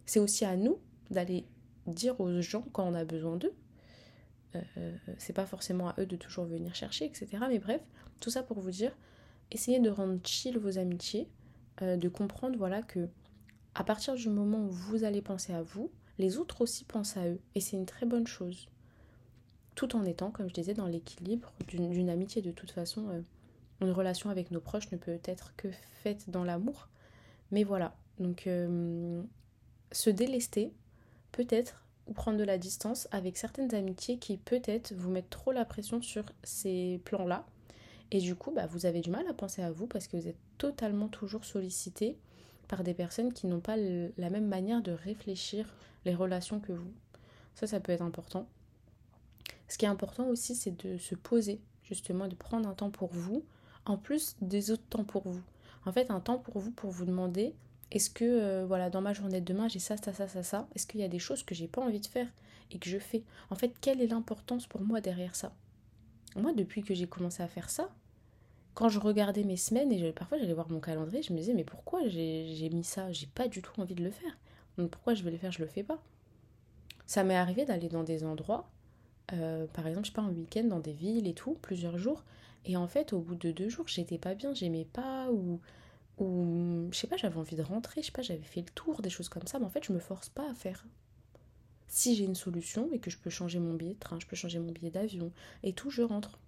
[0.06, 0.78] C'est aussi à nous
[1.10, 1.46] d'aller
[1.92, 3.54] dire aux gens quand on a besoin d'eux.
[4.56, 7.28] Euh, c'est pas forcément à eux de toujours venir chercher, etc.
[7.48, 7.82] Mais bref,
[8.20, 8.92] tout ça pour vous dire,
[9.52, 11.30] essayez de rendre chill vos amitiés,
[11.82, 13.08] de comprendre voilà que
[13.74, 17.26] à partir du moment où vous allez penser à vous, les autres aussi pensent à
[17.26, 18.68] eux, et c'est une très bonne chose
[19.76, 22.42] tout en étant, comme je disais, dans l'équilibre d'une amitié.
[22.42, 23.22] De toute façon, euh,
[23.82, 25.70] une relation avec nos proches ne peut être que
[26.04, 26.88] faite dans l'amour.
[27.52, 29.24] Mais voilà, donc euh,
[29.92, 30.74] se délester,
[31.32, 35.66] peut-être, ou prendre de la distance avec certaines amitiés qui peut-être vous mettent trop la
[35.66, 37.46] pression sur ces plans-là.
[38.12, 40.28] Et du coup, bah, vous avez du mal à penser à vous parce que vous
[40.28, 42.18] êtes totalement toujours sollicité
[42.68, 45.66] par des personnes qui n'ont pas la même manière de réfléchir
[46.06, 46.92] les relations que vous.
[47.56, 48.48] Ça, ça peut être important.
[49.68, 53.10] Ce qui est important aussi, c'est de se poser, justement, de prendre un temps pour
[53.14, 53.44] vous,
[53.86, 55.42] en plus des autres temps pour vous.
[55.86, 57.56] En fait, un temps pour vous, pour vous demander,
[57.92, 60.68] est-ce que, euh, voilà, dans ma journée de demain, j'ai ça, ça, ça, ça, ça,
[60.76, 62.28] est-ce qu'il y a des choses que j'ai pas envie de faire
[62.72, 63.24] et que je fais?
[63.50, 65.54] En fait, quelle est l'importance pour moi derrière ça?
[66.36, 67.90] Moi, depuis que j'ai commencé à faire ça,
[68.74, 71.66] quand je regardais mes semaines, et parfois j'allais voir mon calendrier, je me disais, mais
[71.66, 73.12] pourquoi j'ai mis ça?
[73.12, 74.38] J'ai pas du tout envie de le faire.
[74.90, 75.52] Pourquoi je vais le faire?
[75.52, 76.02] Je le fais pas.
[77.06, 78.70] Ça m'est arrivé d'aller dans des endroits
[79.34, 82.24] euh, par exemple, je pars en week-end dans des villes et tout, plusieurs jours.
[82.66, 85.60] Et en fait, au bout de deux jours, j'étais pas bien, j'aimais pas, ou,
[86.18, 89.02] ou je sais pas, j'avais envie de rentrer, je sais pas, j'avais fait le tour,
[89.02, 90.86] des choses comme ça, mais en fait, je me force pas à faire.
[91.88, 94.36] Si j'ai une solution et que je peux changer mon billet de train, je peux
[94.36, 95.32] changer mon billet d'avion
[95.64, 96.40] et tout, je rentre.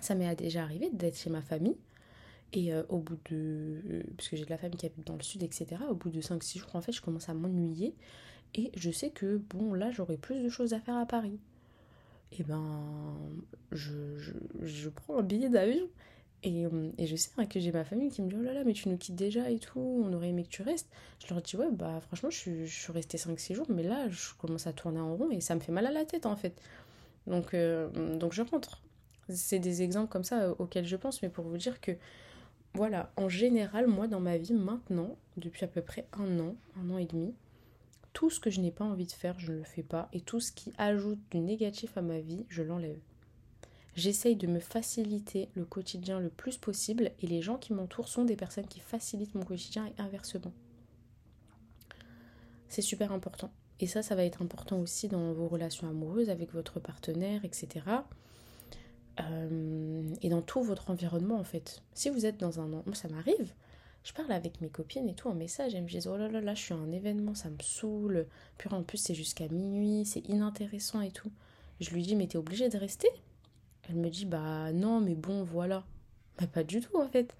[0.00, 1.76] Ça m'est déjà arrivé d'être chez ma famille
[2.52, 3.82] et euh, au bout de.
[3.88, 5.66] Euh, parce que j'ai de la famille qui habite dans le sud, etc.
[5.88, 7.94] Au bout de 5-6 jours, en fait, je commence à m'ennuyer.
[8.54, 11.38] Et je sais que, bon, là, j'aurai plus de choses à faire à Paris
[12.32, 13.16] et eh ben
[13.72, 14.18] je,
[14.62, 15.88] je, prends un billet d'avion
[16.46, 18.54] et, euh, et, je sais hein, que j'ai ma famille qui me dit oh là
[18.54, 21.32] là mais tu nous quittes déjà et tout on aurait aimé que tu restes je
[21.34, 24.32] leur dis ouais bah franchement je suis, je suis restée 5-6 jours mais là je
[24.38, 26.60] commence à tourner en rond et ça me fait mal à la tête en fait
[27.26, 28.82] donc, euh, donc je rentre
[29.28, 31.92] c'est des exemples comme ça euh, auxquels je pense mais pour vous dire que
[32.74, 36.90] voilà en général moi dans ma vie maintenant depuis à peu près un an un
[36.90, 37.34] an et demi
[38.12, 40.08] tout ce que je n'ai pas envie de faire, je ne le fais pas.
[40.14, 42.98] Et tout ce qui ajoute du négatif à ma vie, je l'enlève.
[43.96, 48.24] J'essaye de me faciliter le quotidien le plus possible et les gens qui m'entourent sont
[48.24, 50.52] des personnes qui facilitent mon quotidien et inversement.
[52.68, 53.50] C'est super important.
[53.80, 57.86] Et ça, ça va être important aussi dans vos relations amoureuses avec votre partenaire, etc.
[59.18, 61.82] Euh, et dans tout votre environnement en fait.
[61.94, 62.66] Si vous êtes dans un...
[62.66, 63.52] Moi, ça m'arrive
[64.06, 66.40] je parle avec mes copines et tout en message, elles me disent oh là là
[66.40, 68.28] là, je suis à un événement, ça me saoule.
[68.56, 71.32] Puis en plus, c'est jusqu'à minuit, c'est inintéressant et tout.
[71.80, 73.08] Je lui dis mais t'es obligée de rester
[73.88, 75.84] Elle me dit bah non mais bon voilà.
[76.38, 77.34] Bah pas du tout en fait.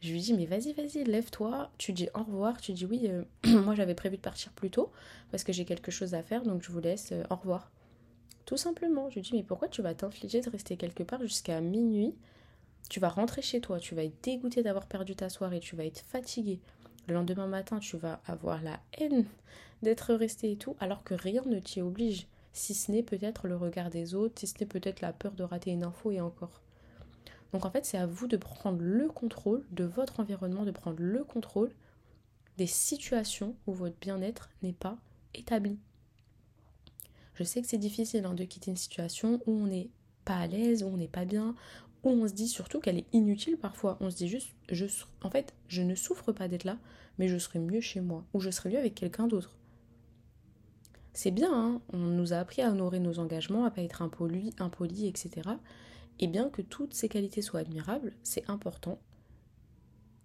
[0.00, 3.22] Je lui dis mais vas-y vas-y lève-toi, tu dis au revoir, tu dis oui euh,
[3.62, 4.90] moi j'avais prévu de partir plus tôt
[5.30, 7.70] parce que j'ai quelque chose à faire donc je vous laisse euh, au revoir.
[8.46, 11.60] Tout simplement, je lui dis mais pourquoi tu vas t'infliger de rester quelque part jusqu'à
[11.60, 12.14] minuit?
[12.88, 15.84] Tu vas rentrer chez toi, tu vas être dégoûté d'avoir perdu ta soirée, tu vas
[15.84, 16.60] être fatigué.
[17.06, 19.26] Le lendemain matin, tu vas avoir la haine
[19.82, 23.56] d'être resté et tout alors que rien ne t'y oblige si ce n'est peut-être le
[23.56, 26.62] regard des autres, si ce n'est peut-être la peur de rater une info et encore.
[27.52, 31.00] Donc en fait, c'est à vous de prendre le contrôle de votre environnement, de prendre
[31.00, 31.70] le contrôle
[32.58, 34.98] des situations où votre bien-être n'est pas
[35.34, 35.78] établi.
[37.34, 39.88] Je sais que c'est difficile hein, de quitter une situation où on n'est
[40.24, 41.54] pas à l'aise, où on n'est pas bien,
[42.02, 43.96] où on se dit surtout qu'elle est inutile parfois.
[44.00, 44.52] On se dit juste,
[45.22, 46.78] en fait, je ne souffre pas d'être là,
[47.18, 49.56] mais je serais mieux chez moi, ou je serais mieux avec quelqu'un d'autre.
[51.12, 51.82] C'est bien, hein.
[51.92, 55.50] on nous a appris à honorer nos engagements, à pas être impoli, impoli, etc.
[56.20, 58.98] Et bien que toutes ces qualités soient admirables, c'est important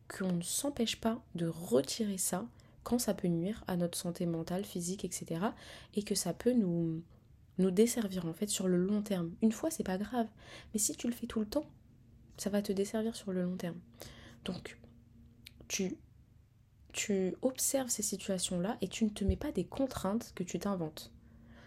[0.08, 2.46] qu'on ne s'empêche pas de retirer ça
[2.84, 5.42] quand ça peut nuire à notre santé mentale, physique, etc.
[5.96, 7.02] Et que ça peut nous,
[7.58, 9.32] nous desservir en fait sur le long terme.
[9.42, 10.28] Une fois, c'est pas grave.
[10.74, 11.66] Mais si tu le fais tout le temps,
[12.38, 13.80] ça va te desservir sur le long terme.
[14.44, 14.78] Donc,
[15.68, 15.98] tu
[16.96, 21.12] tu observes ces situations-là et tu ne te mets pas des contraintes que tu t'inventes.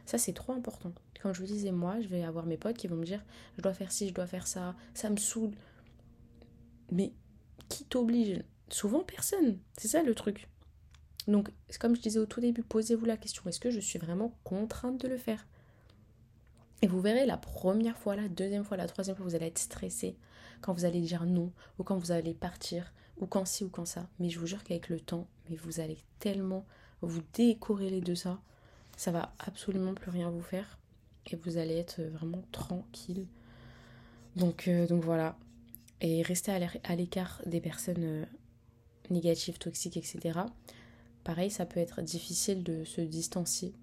[0.06, 0.92] Ça, c'est trop important.
[1.20, 3.22] Comme je vous disais, moi, je vais avoir mes potes qui vont me dire
[3.58, 5.52] je dois faire ci, je dois faire ça, ça me saoule.
[6.90, 7.12] Mais
[7.68, 8.42] qui t'oblige?
[8.70, 9.58] Souvent personne.
[9.76, 10.48] C'est ça le truc.
[11.26, 14.34] Donc, comme je disais au tout début, posez-vous la question est-ce que je suis vraiment
[14.44, 15.46] contrainte de le faire?
[16.80, 19.58] Et vous verrez, la première fois, la deuxième fois, la troisième fois, vous allez être
[19.58, 20.16] stressé
[20.62, 23.86] quand vous allez dire non ou quand vous allez partir ou quand ci ou quand
[23.86, 24.08] ça.
[24.18, 26.66] Mais je vous jure qu'avec le temps, mais vous allez tellement
[27.00, 28.40] vous décorréler de ça,
[28.96, 30.78] ça va absolument plus rien vous faire
[31.26, 33.26] et vous allez être vraiment tranquille.
[34.36, 35.36] Donc, euh, donc voilà.
[36.00, 38.24] Et rester à l'écart des personnes euh,
[39.10, 40.40] négatives, toxiques, etc.
[41.24, 43.74] Pareil, ça peut être difficile de se distancier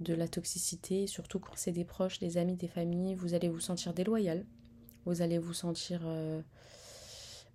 [0.00, 3.14] de la toxicité, surtout quand c'est des proches, des amis, des familles.
[3.14, 4.44] Vous allez vous sentir déloyal.
[5.06, 6.42] Vous allez vous sentir euh,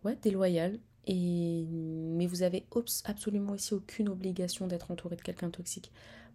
[0.04, 0.80] ouais, déloyal.
[1.08, 2.66] Mais vous avez
[3.06, 5.92] absolument aussi aucune obligation d'être entouré de quelqu'un toxique.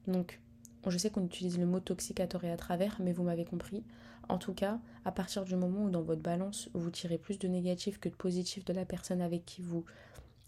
[0.07, 0.41] Donc,
[0.89, 3.45] je sais qu'on utilise le mot toxique à tort et à travers, mais vous m'avez
[3.45, 3.85] compris.
[4.29, 7.49] En tout cas, à partir du moment où dans votre balance, vous tirez plus de
[7.49, 9.85] négatif que de positif de la personne avec qui vous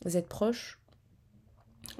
[0.05, 0.81] êtes proche,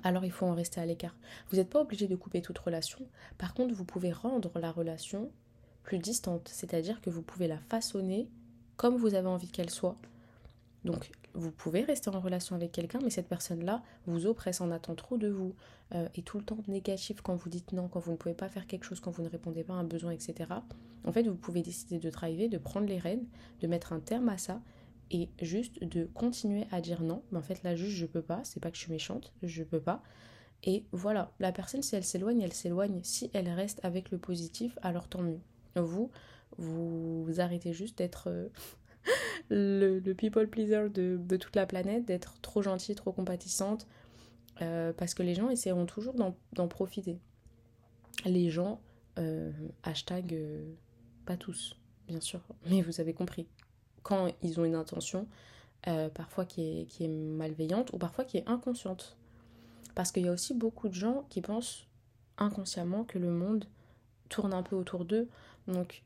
[0.03, 1.17] alors il faut en rester à l'écart.
[1.51, 3.01] Vous n'êtes pas obligé de couper toute relation.
[3.39, 5.31] Par contre, vous pouvez rendre la relation
[5.83, 8.29] plus distante, c'est-à-dire que vous pouvez la façonner
[8.77, 9.97] comme vous avez envie qu'elle soit.
[10.85, 14.95] Donc vous pouvez rester en relation avec quelqu'un, mais cette personne-là vous oppresse, en attend
[14.95, 15.55] trop de vous,
[15.95, 18.49] euh, et tout le temps négatif quand vous dites non, quand vous ne pouvez pas
[18.49, 20.51] faire quelque chose, quand vous ne répondez pas à un besoin, etc.
[21.05, 23.27] En fait, vous pouvez décider de driver, de prendre les rênes,
[23.61, 24.61] de mettre un terme à ça,
[25.11, 27.23] et juste de continuer à dire non.
[27.31, 29.63] Mais en fait, là, juste, je peux pas, c'est pas que je suis méchante, je
[29.63, 30.03] peux pas.
[30.65, 33.01] Et voilà, la personne, si elle s'éloigne, elle s'éloigne.
[33.03, 35.41] Si elle reste avec le positif, alors tant mieux.
[35.77, 36.11] Vous,
[36.59, 38.51] vous, arrêtez juste d'être
[39.51, 43.87] le, people pleaser de, toute la planète, d'être trop gentil, trop compatissante,
[44.61, 47.19] euh, parce que les gens essaieront toujours d'en profiter.
[48.25, 48.81] Les gens,
[49.19, 50.73] euh, hashtag, euh,
[51.27, 51.77] pas tous,
[52.09, 53.47] bien sûr, mais vous avez compris.
[54.03, 55.27] Quand ils ont une intention,
[56.15, 59.17] parfois qui est, qui est malveillante ou parfois qui est inconsciente.
[59.95, 61.87] Parce qu'il y a aussi beaucoup de gens qui pensent
[62.37, 63.65] inconsciemment que le monde
[64.29, 65.29] tourne un peu autour d'eux.
[65.67, 66.03] Donc,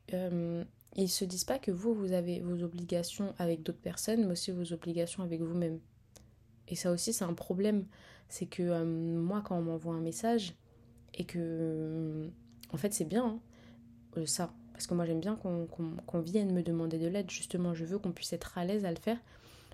[0.95, 4.51] ils se disent pas que vous, vous avez vos obligations avec d'autres personnes, mais aussi
[4.51, 5.79] vos obligations avec vous-même.
[6.67, 7.85] Et ça aussi, c'est un problème.
[8.29, 10.53] C'est que euh, moi, quand on m'envoie un message,
[11.13, 12.29] et que,
[12.71, 13.39] en fait, c'est bien, hein,
[14.17, 14.53] euh, ça.
[14.71, 17.29] Parce que moi, j'aime bien qu'on vienne me demander de l'aide.
[17.29, 19.19] Justement, je veux qu'on puisse être à l'aise à le faire.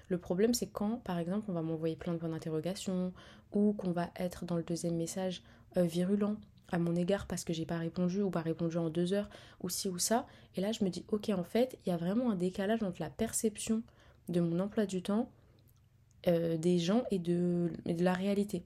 [0.10, 3.13] Le problème, c'est quand, par exemple, on va m'envoyer plein de points d'interrogation,
[3.53, 5.41] ou qu'on va être dans le deuxième message
[5.77, 6.36] euh, virulent,
[6.71, 9.29] à mon égard parce que j'ai pas répondu ou pas répondu en deux heures
[9.62, 10.27] ou ci ou ça.
[10.55, 13.01] Et là, je me dis, ok, en fait, il y a vraiment un décalage entre
[13.01, 13.84] la perception
[14.27, 15.29] de mon emploi du temps
[16.27, 18.63] euh, des gens et de, la réalité.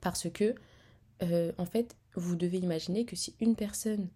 [0.00, 0.54] Parce que,
[1.22, 4.08] euh, en fait, vous devez imaginer que si une personne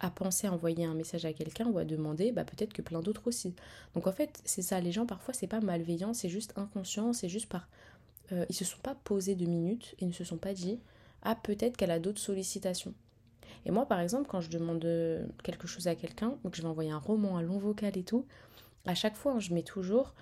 [0.00, 3.00] a pensé à envoyer un message à quelqu'un ou à demander, bah peut-être que plein
[3.00, 3.54] d'autres aussi.
[3.94, 7.28] Donc en fait, c'est ça, les gens parfois c'est pas malveillant, c'est juste inconscient, c'est
[7.28, 7.68] juste par...
[8.32, 10.80] Euh, ils se sont pas posés deux minutes, ils ne se sont pas dit,
[11.22, 12.94] ah peut-être qu'elle a d'autres sollicitations.
[13.66, 16.68] Et moi par exemple quand je demande euh, quelque chose à quelqu'un, donc je vais
[16.68, 18.26] envoyer un roman, un long vocal et tout,
[18.86, 20.14] à chaque fois je mets toujours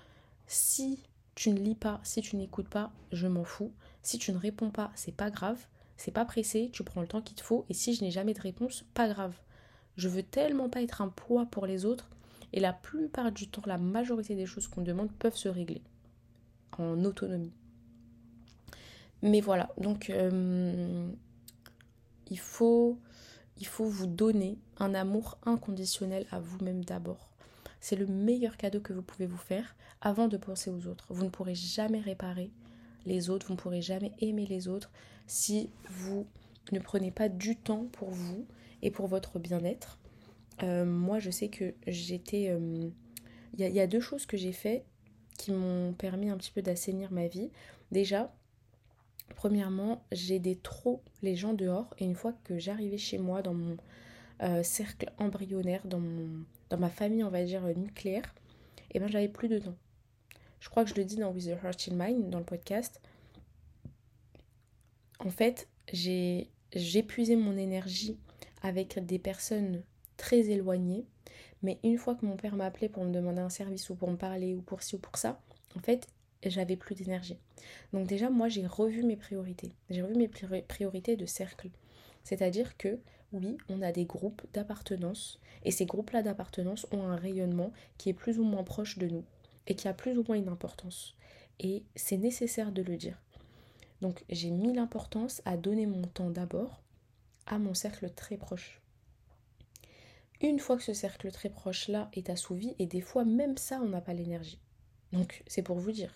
[0.47, 1.03] si
[1.35, 3.71] tu ne lis pas, si tu n'écoutes pas, je m'en fous.
[4.01, 5.57] Si tu ne réponds pas, c'est pas grave,
[5.95, 8.33] c'est pas pressé, tu prends le temps qu'il te faut et si je n'ai jamais
[8.33, 9.35] de réponse, pas grave.
[9.95, 12.09] Je veux tellement pas être un poids pour les autres
[12.51, 15.81] Et la plupart du temps, la majorité des choses qu'on demande peuvent se régler
[16.77, 17.53] en autonomie.
[19.21, 21.09] Mais voilà, donc euh,
[22.29, 22.97] il, faut,
[23.57, 27.29] il faut vous donner un amour inconditionnel à vous-même d'abord.
[27.81, 31.07] C'est le meilleur cadeau que vous pouvez vous faire avant de penser aux autres.
[31.09, 32.51] Vous ne pourrez jamais réparer
[33.05, 34.91] les autres, vous ne pourrez jamais aimer les autres
[35.27, 36.27] si vous
[36.71, 38.45] ne prenez pas du temps pour vous
[38.81, 39.99] et pour votre bien-être.
[40.63, 42.49] Euh, moi, je sais que j'étais...
[42.49, 42.89] Euh,
[43.57, 44.85] il y, a deux choses que j'ai fait
[45.37, 47.49] qui m'ont permis un petit peu d'assainir ma vie.
[47.91, 48.31] Déjà,
[49.35, 53.77] premièrement, j'aidais trop les gens dehors et une fois que j'arrivais chez moi dans mon
[54.41, 58.35] euh, cercle embryonnaire, dans, mon, dans ma famille, on va dire, nucléaire,
[58.91, 59.75] et eh ben j'avais plus de temps.
[60.59, 63.01] Je crois que je le dis dans With the Heart in Mind, dans le podcast.
[65.19, 68.17] En fait, j'ai j'épuisais mon énergie
[68.61, 69.83] avec des personnes
[70.17, 71.05] très éloignées.
[71.61, 74.17] Mais une fois que mon père m'appelait pour me demander un service ou pour me
[74.17, 75.41] parler ou pour ci ou pour ça,
[75.75, 76.07] en fait,
[76.43, 77.37] j'avais plus d'énergie.
[77.93, 79.73] Donc déjà, moi, j'ai revu mes priorités.
[79.89, 81.69] J'ai revu mes priorités de cercle.
[82.23, 82.99] C'est-à-dire que,
[83.33, 85.39] oui, on a des groupes d'appartenance.
[85.65, 89.25] Et ces groupes-là d'appartenance ont un rayonnement qui est plus ou moins proche de nous
[89.67, 91.15] et qui a plus ou moins une importance.
[91.59, 93.21] Et c'est nécessaire de le dire.
[94.01, 96.81] Donc j'ai mis l'importance à donner mon temps d'abord
[97.45, 98.81] à mon cercle très proche.
[100.41, 103.89] Une fois que ce cercle très proche-là est assouvi, et des fois même ça, on
[103.89, 104.59] n'a pas l'énergie.
[105.11, 106.13] Donc c'est pour vous dire.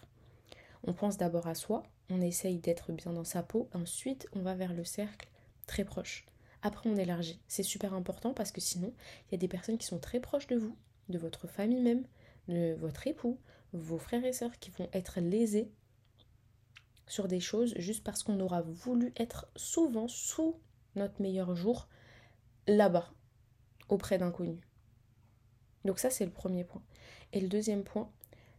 [0.86, 4.54] On pense d'abord à soi, on essaye d'être bien dans sa peau, ensuite on va
[4.54, 5.30] vers le cercle
[5.66, 6.26] très proche.
[6.62, 7.40] Après on élargit.
[7.48, 8.94] C'est super important parce que sinon,
[9.28, 10.78] il y a des personnes qui sont très proches de vous,
[11.10, 12.06] de votre famille même,
[12.48, 13.40] de votre époux,
[13.72, 15.72] vos frères et sœurs qui vont être lésés
[17.08, 20.60] sur des choses juste parce qu'on aura voulu être souvent sous
[20.96, 21.88] notre meilleur jour
[22.68, 23.12] là-bas,
[23.90, 24.62] auprès d'inconnus.
[25.86, 26.84] Donc ça c'est le premier point.
[27.34, 28.10] Et le deuxième point,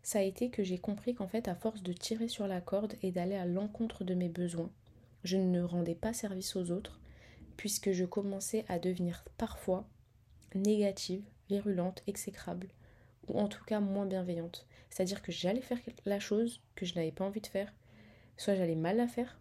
[0.04, 2.94] ça a été que j'ai compris qu'en fait à force de tirer sur la corde
[3.02, 4.70] et d'aller à l'encontre de mes besoins,
[5.24, 7.00] je ne rendais pas service aux autres
[7.56, 9.88] puisque je commençais à devenir parfois
[10.54, 12.68] négative, virulente, exécrable
[13.28, 14.66] ou en tout cas moins bienveillante.
[14.90, 17.72] C'est-à-dire que j'allais faire la chose que je n'avais pas envie de faire,
[18.36, 19.38] soit j'allais mal la faire,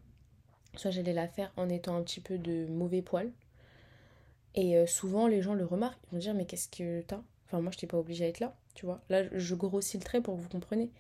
[0.78, 3.34] soit j'allais la faire en étant un petit peu de mauvais poil.
[4.56, 7.22] Et euh, souvent les gens le remarquent, ils vont dire mais qu'est-ce que t'as?
[7.48, 9.02] Enfin moi je t'ai pas obligée à être là, tu vois.
[9.10, 10.92] Là je grossis le trait pour que vous compreniez.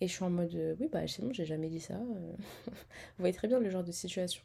[0.00, 1.94] Et je suis en mode euh, oui bah c'est j'ai jamais dit ça.
[1.94, 2.34] Euh.
[2.66, 2.72] vous
[3.18, 4.42] voyez très bien le genre de situation.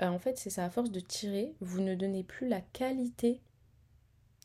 [0.00, 3.40] en fait c'est ça, à force de tirer, vous ne donnez plus la qualité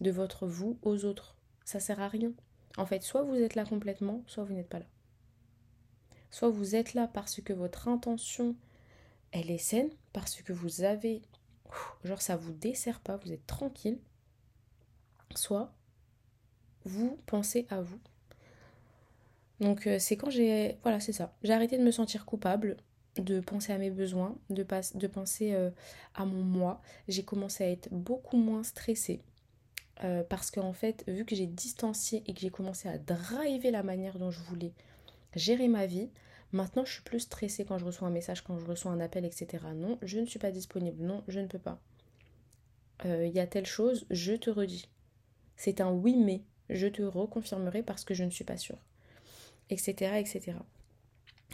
[0.02, 1.36] de votre vous aux autres.
[1.66, 2.32] Ça sert à rien.
[2.78, 4.86] En fait, soit vous êtes là complètement, soit vous n'êtes pas là.
[6.32, 8.56] Soit vous êtes là parce que votre intention,
[9.32, 11.22] elle est saine, parce que vous avez,
[12.04, 14.00] genre ça vous dessert pas, vous êtes tranquille.
[15.36, 15.74] Soit
[16.90, 18.00] vous pensez à vous.
[19.60, 22.78] Donc euh, c'est quand j'ai, voilà c'est ça, j'ai arrêté de me sentir coupable,
[23.18, 24.64] de penser à mes besoins, de,
[25.08, 25.70] penser euh,
[26.16, 26.82] à mon moi.
[27.08, 29.22] J'ai commencé à être beaucoup moins stressée.
[30.06, 33.84] Euh, parce qu'en fait, vu que j'ai distancié et que j'ai commencé à driver la
[33.84, 34.72] manière dont je voulais
[35.36, 36.10] gérer ma vie.
[36.52, 39.26] Maintenant, je suis plus stressée quand je reçois un message, quand je reçois un appel,
[39.26, 39.66] etc.
[39.76, 41.04] Non, je ne suis pas disponible.
[41.04, 41.80] Non, je ne peux pas.
[43.06, 44.90] Euh, il y a telle chose, je te redis.
[45.58, 48.80] C'est un oui, mais je te reconfirmerai parce que je ne suis pas sûre.
[49.70, 49.92] Etc.
[50.18, 50.54] etc.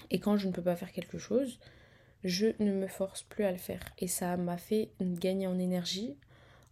[0.10, 1.60] Et quand je ne peux pas faire quelque chose,
[2.23, 3.82] je ne me force plus à le faire.
[3.99, 6.15] Et ça m'a fait gagner en énergie,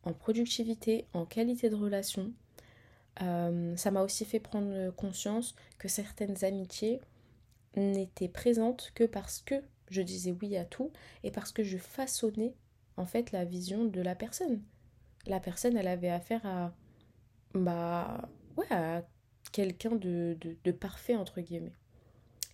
[0.04, 2.32] en productivité, en qualité de relation.
[3.22, 7.00] Euh, ça m'a aussi fait prendre conscience que certaines amitiés
[7.76, 9.56] n'étaient présentes que parce que
[9.90, 10.92] je disais oui à tout
[11.24, 12.56] et parce que je façonnais
[12.98, 14.62] en fait la vision de la personne.
[15.28, 16.74] La personne, elle avait affaire à
[17.54, 19.04] bah ouais à
[19.52, 21.74] quelqu'un de, de, parfait entre guillemets.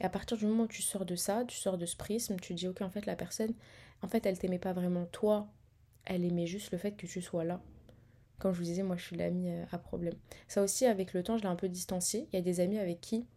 [0.02, 2.38] Et à partir du moment où tu sors de ça, tu sors de ce prisme,
[2.40, 3.54] tu dis ok en fait la personne,
[4.02, 5.48] en fait elle t'aimait pas vraiment toi,
[6.06, 7.62] elle aimait juste le fait que tu sois là.
[8.40, 10.14] Comme je vous disais, moi je suis l'amie euh, à problème.
[10.48, 12.28] Ça aussi, avec le temps, je l'ai un peu distancié.
[12.32, 13.28] Il y a des amis avec qui,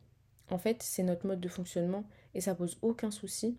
[0.48, 2.04] en fait, c'est notre mode de fonctionnement
[2.34, 3.58] et ça pose aucun souci.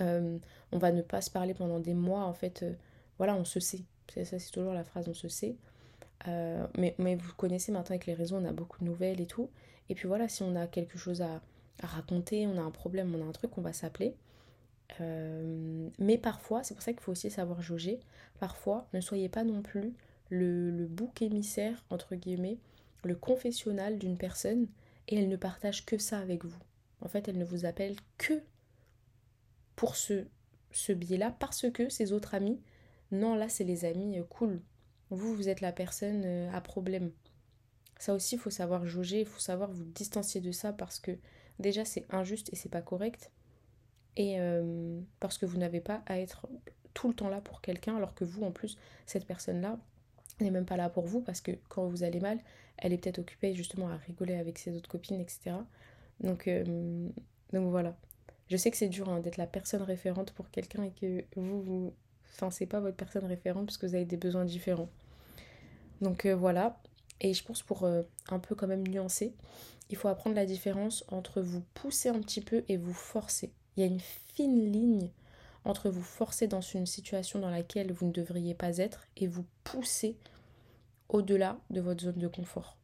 [0.00, 0.38] Euh,
[0.72, 2.64] on va ne pas se parler pendant des mois, en fait.
[2.64, 2.74] Euh,
[3.18, 3.84] voilà, on se sait.
[4.08, 5.56] Ça, c'est toujours la phrase on se sait.
[6.26, 9.50] Mais, mais vous connaissez maintenant avec les réseaux, on a beaucoup de nouvelles et tout.
[9.88, 11.40] Et puis voilà, si on a quelque chose à,
[11.82, 14.14] raconter, on a un problème, on a un truc, on va s'appeler.
[15.98, 17.98] mais parfois, c'est pour ça qu'il faut aussi savoir jauger.
[18.38, 19.94] Parfois, ne soyez pas non plus
[20.32, 22.58] le, bouc émissaire, entre guillemets,
[23.04, 24.66] le confessionnal d'une personne,
[25.08, 26.62] et elle ne partage que ça avec vous.
[27.00, 28.34] En fait, elle ne vous appelle que
[29.76, 30.24] pour ce,
[30.70, 32.60] ce biais-là, parce que ses autres amis,
[33.10, 34.60] non, là, c'est les amis euh, cool.
[35.12, 37.12] Vous, vous êtes la personne euh, à problème.
[37.98, 41.12] Ça aussi, il faut savoir jauger, il faut savoir vous distancier de ça parce que
[41.58, 43.30] déjà c'est injuste et c'est pas correct.
[44.16, 46.48] Et euh, parce que vous n'avez pas à être
[46.94, 49.78] tout le temps là pour quelqu'un alors que vous en plus cette personne-là
[50.40, 52.38] n'est même pas là pour vous parce que quand vous allez mal,
[52.78, 55.52] elle est peut-être occupée justement à rigoler avec ses autres copines, etc.
[56.20, 57.08] Donc, euh,
[57.52, 57.96] donc voilà.
[58.48, 61.62] Je sais que c'est dur hein, d'être la personne référente pour quelqu'un et que vous,
[61.62, 61.94] vous...
[62.34, 64.88] Enfin, c'est pas votre personne référente parce que vous avez des besoins différents.
[66.02, 66.78] Donc euh, voilà.
[67.20, 69.32] Et je pense pour euh, un peu quand même nuancer,
[69.88, 73.52] il faut apprendre la différence entre vous pousser un petit peu et vous forcer.
[73.76, 75.08] Il y a une fine ligne
[75.64, 79.44] entre vous forcer dans une situation dans laquelle vous ne devriez pas être et vous
[79.62, 80.16] pousser
[81.08, 82.76] au-delà de votre zone de confort.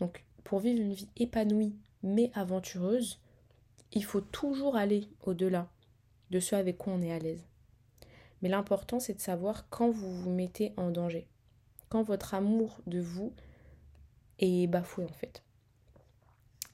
[0.00, 3.20] Donc pour vivre une vie épanouie mais aventureuse,
[3.92, 5.68] il faut toujours aller au-delà
[6.30, 7.46] de ce avec quoi on est à l'aise.
[8.42, 11.26] Mais l'important c'est de savoir quand vous vous mettez en danger,
[11.90, 13.34] quand votre amour de vous
[14.38, 15.42] est bafoué en fait.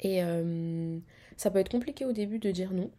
[0.01, 0.99] Et euh,
[1.37, 2.91] ça peut être compliqué au début de dire non,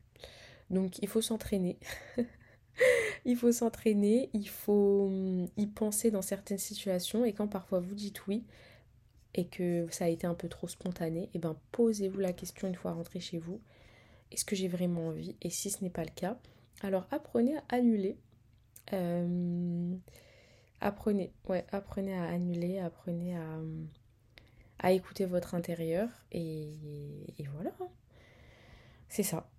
[0.70, 1.78] donc il faut s'entraîner.
[3.26, 7.96] il faut s'entraîner, il faut hum, y penser dans certaines situations et quand parfois vous
[7.96, 8.44] dites oui
[9.36, 12.68] et que ça a été un peu trop spontané, et eh ben posez-vous la question
[12.68, 13.62] une fois rentré chez vous.
[14.32, 15.36] Est-ce que j'ai vraiment envie?
[15.44, 16.40] Et si ce n'est pas le cas,
[16.82, 18.18] alors apprenez à annuler.
[18.94, 19.96] Euh,
[20.82, 23.60] apprenez, à annuler, apprenez à,
[24.80, 26.72] à écouter votre intérieur et,
[27.38, 27.72] et voilà.
[29.10, 29.50] C'est ça.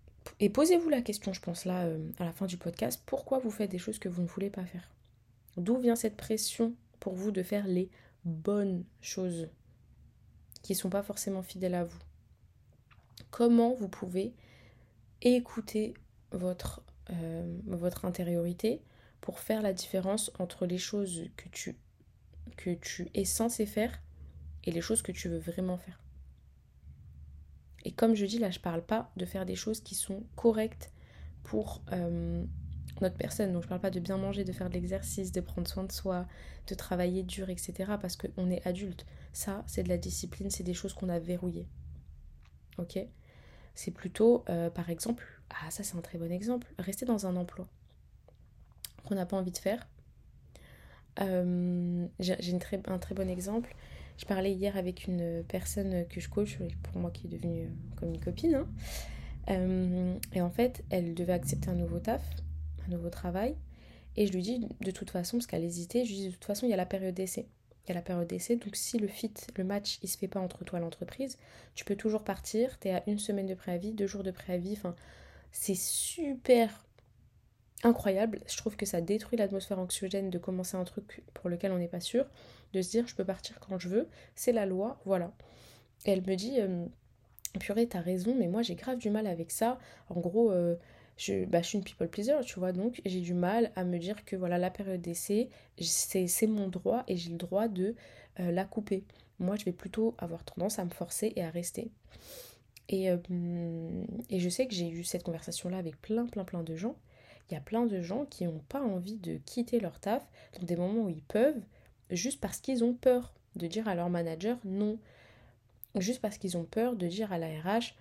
[0.40, 3.50] Et posez-vous la question, je pense là, euh, à la fin du podcast, pourquoi vous
[3.50, 4.90] faites des choses que vous ne voulez pas faire?
[5.56, 7.90] D'où vient cette pression pour vous de faire les
[8.24, 9.48] bonnes choses
[10.62, 11.98] qui ne sont pas forcément fidèles à vous?
[13.30, 14.34] Comment vous pouvez
[15.22, 15.94] écouter
[16.30, 18.82] votre, euh, votre intériorité
[19.28, 21.76] pour faire la différence entre les choses que tu,
[22.56, 24.00] que tu es censé faire
[24.64, 26.00] et les choses que tu veux vraiment faire
[27.84, 30.90] et comme je dis là, je parle pas de faire des choses qui sont correctes
[31.42, 32.42] pour euh,
[33.02, 33.52] notre personne.
[33.52, 35.92] Donc je parle pas de bien manger, de faire de l'exercice, de prendre soin de
[35.92, 36.26] soi,
[36.66, 37.96] de travailler dur, etc.
[38.00, 39.04] Parce qu'on est adulte.
[39.34, 41.68] Ça, c'est de la discipline, c'est des choses qu'on a verrouillées.
[42.78, 42.98] Ok?
[43.74, 47.36] C'est plutôt, euh, par exemple, ah ça c'est un très bon exemple, rester dans un
[47.36, 47.68] emploi
[49.08, 49.88] qu'on n'a pas envie de faire.
[51.20, 53.74] Euh, j'ai très, un très bon exemple.
[54.18, 58.10] Je parlais hier avec une personne que je coach, pour moi qui est devenue comme
[58.10, 58.54] une copine.
[58.56, 58.68] Hein.
[59.50, 62.22] Euh, et en fait, elle devait accepter un nouveau taf,
[62.86, 63.56] un nouveau travail.
[64.16, 66.44] Et je lui dis de toute façon, parce qu'elle hésitait, je lui dis de toute
[66.44, 67.46] façon, il y a la période d'essai.
[67.84, 70.28] Il y a la période d'essai, donc si le fit, le match, il se fait
[70.28, 71.38] pas entre toi et l'entreprise,
[71.74, 72.78] tu peux toujours partir.
[72.80, 74.72] Tu es à une semaine de préavis, deux jours de préavis.
[74.72, 74.94] Enfin,
[75.52, 76.87] c'est super
[77.84, 78.40] incroyable.
[78.46, 81.88] Je trouve que ça détruit l'atmosphère anxiogène de commencer un truc pour lequel on n'est
[81.88, 82.26] pas sûr
[82.72, 85.32] de se dire je peux partir quand je veux, c'est la loi, voilà.
[86.04, 86.58] Elle me dit,
[87.58, 89.78] purée, t'as raison, mais moi j'ai grave du mal avec ça.
[90.08, 90.76] En gros, euh,
[91.16, 93.98] je, bah, je suis une people pleaser, tu vois, donc j'ai du mal à me
[93.98, 95.48] dire que voilà, la période d'essai,
[95.80, 97.94] c'est mon droit et j'ai le droit de
[98.40, 99.04] euh, la couper.
[99.38, 101.90] Moi, je vais plutôt avoir tendance à me forcer et à rester.
[102.88, 103.08] Et,
[104.30, 106.96] et je sais que j'ai eu cette conversation-là avec plein, plein, plein de gens.
[107.50, 110.26] Il y a plein de gens qui n'ont pas envie de quitter leur taf
[110.58, 111.60] dans des moments où ils peuvent,
[112.10, 114.98] juste parce qu'ils ont peur de dire à leur manager non.
[115.96, 117.94] Juste parce qu'ils ont peur de dire à la RH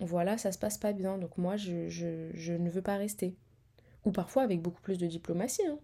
[0.00, 3.34] voilà, ça se passe pas bien, donc moi je, ne veux pas rester.
[4.04, 5.66] Ou parfois avec beaucoup plus de diplomatie.
[5.66, 5.78] Hein.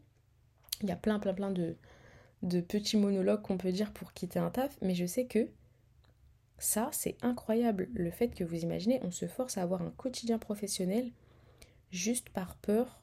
[0.82, 4.50] Il y a plein, plein, plein de petits monologues qu'on peut dire pour quitter un
[4.50, 5.48] taf, mais je sais que
[6.58, 7.88] ça, c'est incroyable.
[7.94, 11.10] Le fait que vous imaginez, on se force à avoir un quotidien professionnel
[11.90, 13.01] juste par peur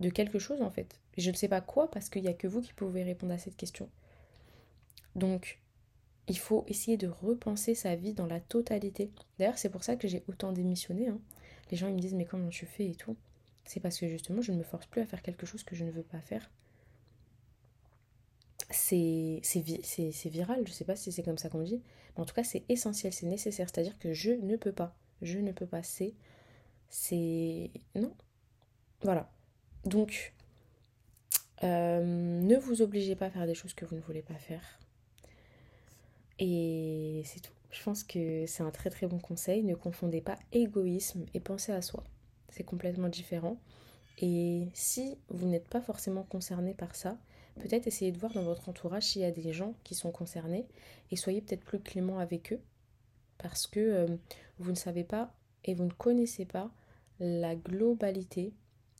[0.00, 2.46] de quelque chose en fait je ne sais pas quoi parce qu'il n'y a que
[2.46, 3.88] vous qui pouvez répondre à cette question.
[5.16, 5.60] Donc,
[6.28, 9.10] il faut essayer de repenser sa vie dans la totalité.
[9.38, 11.08] D'ailleurs, c'est pour ça que j'ai autant démissionné.
[11.08, 11.20] Hein.
[11.70, 13.16] Les gens ils me disent mais comment tu fais et tout.
[13.64, 15.84] C'est parce que justement, je ne me force plus à faire quelque chose que je
[15.84, 16.50] ne veux pas faire.
[18.70, 19.40] C'est
[20.26, 21.82] viral, je ne sais pas si c'est comme ça qu'on dit.
[22.16, 23.68] Mais en tout cas, c'est essentiel, c'est nécessaire.
[23.68, 24.94] C'est-à-dire que je ne peux pas.
[25.20, 25.82] Je ne peux pas.
[25.82, 26.14] C'est.
[26.88, 27.70] C'est.
[27.94, 28.14] Non.
[29.02, 29.30] Voilà.
[29.84, 30.34] Donc,
[31.64, 34.78] euh, ne vous obligez pas à faire des choses que vous ne voulez pas faire.
[36.38, 37.52] Et c'est tout.
[37.70, 39.62] Je pense que c'est un très très bon conseil.
[39.62, 42.04] Ne confondez pas égoïsme et pensez à soi.
[42.48, 43.58] C'est complètement différent.
[44.20, 47.18] Et si vous n'êtes pas forcément concerné par ça,
[47.58, 50.66] peut-être essayez de voir dans votre entourage s'il y a des gens qui sont concernés
[51.10, 52.60] et soyez peut-être plus clément avec eux
[53.36, 54.06] parce que euh,
[54.58, 55.32] vous ne savez pas
[55.64, 56.70] et vous ne connaissez pas
[57.20, 58.52] la globalité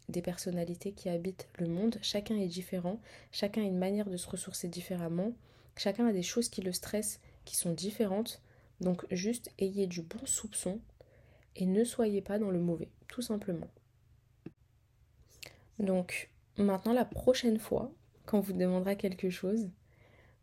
[0.08, 1.98] des personnalités qui habitent le monde.
[2.02, 3.00] Chacun est différent,
[3.32, 5.32] chacun a une manière de se ressourcer différemment.
[5.76, 8.42] Chacun a des choses qui le stressent, qui sont différentes.
[8.80, 10.80] Donc juste ayez du bon soupçon
[11.56, 13.68] et ne soyez pas dans le mauvais, tout simplement.
[15.78, 17.92] Donc maintenant, la prochaine fois,
[18.26, 19.70] quand vous demanderez quelque chose,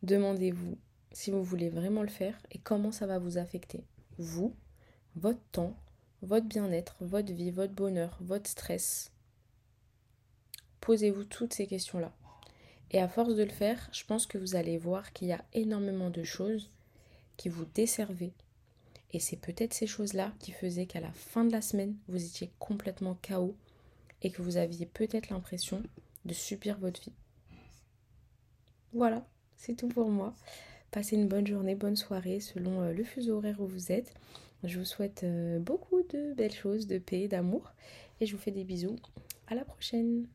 [0.03, 0.77] demandez-vous
[1.11, 3.85] si vous voulez vraiment le faire et comment ça va vous affecter.
[4.17, 4.53] Vous,
[5.15, 5.75] votre temps,
[6.21, 9.14] votre bien-être, votre vie, votre bonheur, votre stress.
[10.85, 12.13] Posez-vous toutes ces questions-là.
[12.91, 15.43] Et à force de le faire, je pense que vous allez voir qu'il y a
[15.53, 16.69] énormément de choses
[17.37, 18.33] qui vous desservaient.
[19.11, 22.51] Et c'est peut-être ces choses-là qui faisaient qu'à la fin de la semaine, vous étiez
[22.59, 23.55] complètement KO
[24.21, 25.81] et que vous aviez peut-être l'impression
[26.23, 27.13] de subir votre vie.
[28.93, 29.25] Voilà,
[29.57, 30.35] c'est tout pour moi.
[30.91, 34.13] Passez une bonne journée, bonne soirée selon euh, le fuseau horaire où vous êtes.
[34.63, 37.73] Je vous souhaite euh, beaucoup de belles choses, de paix, d'amour
[38.21, 38.97] et je vous fais des bisous.
[39.47, 40.27] À la prochaine.